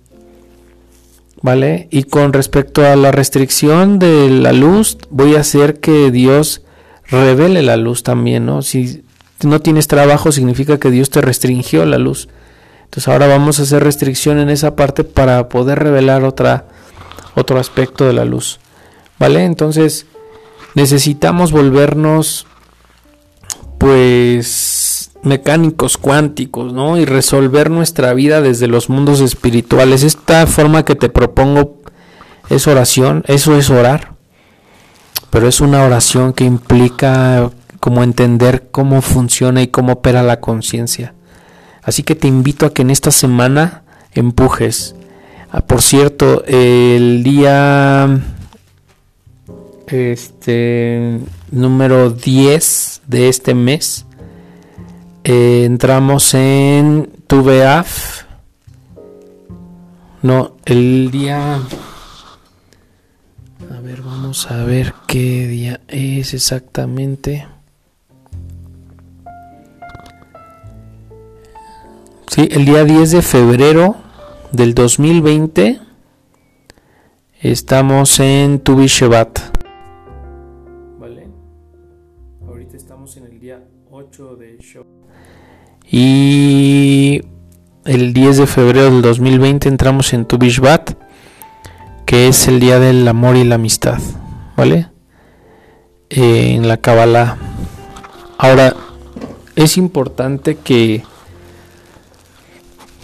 [1.42, 1.88] ¿Vale?
[1.90, 6.62] Y con respecto a la restricción de la luz, voy a hacer que Dios
[7.08, 8.62] revele la luz también, ¿no?
[8.62, 9.04] Si
[9.42, 12.28] no tienes trabajo, significa que Dios te restringió la luz.
[12.84, 16.66] Entonces ahora vamos a hacer restricción en esa parte para poder revelar otra,
[17.34, 18.58] otro aspecto de la luz.
[19.18, 19.44] ¿Vale?
[19.44, 20.06] Entonces,
[20.74, 22.46] necesitamos volvernos
[23.78, 24.75] pues
[25.26, 26.96] mecánicos cuánticos, ¿no?
[26.96, 30.02] Y resolver nuestra vida desde los mundos espirituales.
[30.02, 31.82] Esta forma que te propongo
[32.48, 34.12] es oración, eso es orar,
[35.30, 37.50] pero es una oración que implica
[37.80, 41.12] como entender cómo funciona y cómo opera la conciencia.
[41.82, 44.94] Así que te invito a que en esta semana empujes.
[45.50, 48.08] Ah, por cierto, el día
[49.88, 51.20] este
[51.50, 54.05] número 10 de este mes
[55.26, 58.22] entramos en Tuveaf.
[60.22, 61.60] No, el día
[63.76, 67.46] a ver, vamos a ver qué día es exactamente.
[72.28, 73.96] Sí, el día 10 de febrero
[74.52, 75.80] del 2020
[77.40, 79.45] estamos en Tu Vale.
[85.90, 87.22] Y
[87.84, 90.38] el 10 de febrero del 2020 entramos en Tu
[92.04, 93.98] que es el día del amor y la amistad,
[94.56, 94.88] ¿vale?
[96.10, 97.36] Eh, en la Kabbalah.
[98.38, 98.74] Ahora,
[99.56, 101.02] es importante que,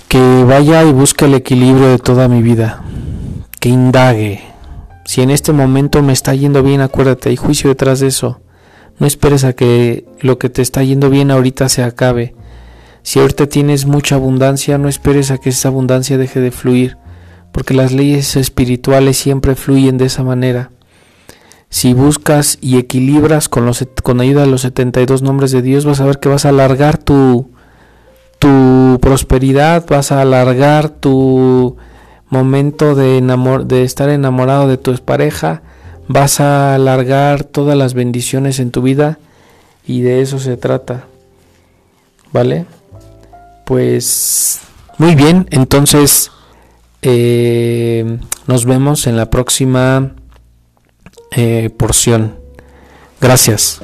[0.09, 2.83] que vaya y busque el equilibrio de toda mi vida,
[3.59, 4.43] que indague.
[5.05, 8.41] Si en este momento me está yendo bien, acuérdate, hay juicio detrás de eso.
[8.99, 12.35] No esperes a que lo que te está yendo bien ahorita se acabe.
[13.03, 16.97] Si ahorita tienes mucha abundancia, no esperes a que esa abundancia deje de fluir
[17.53, 20.71] porque las leyes espirituales siempre fluyen de esa manera.
[21.69, 26.01] Si buscas y equilibras con, los, con ayuda de los 72 nombres de Dios, vas
[26.01, 27.51] a ver que vas a alargar tu,
[28.39, 31.77] tu prosperidad, vas a alargar tu
[32.29, 33.21] momento de,
[33.67, 35.63] de estar enamorado de tu pareja,
[36.09, 39.19] vas a alargar todas las bendiciones en tu vida
[39.87, 41.05] y de eso se trata.
[42.33, 42.65] ¿Vale?
[43.65, 44.61] Pues
[44.99, 46.31] muy bien, entonces
[47.03, 50.13] eh, nos vemos en la próxima
[51.33, 52.37] eh, porción.
[53.21, 53.81] Gracias.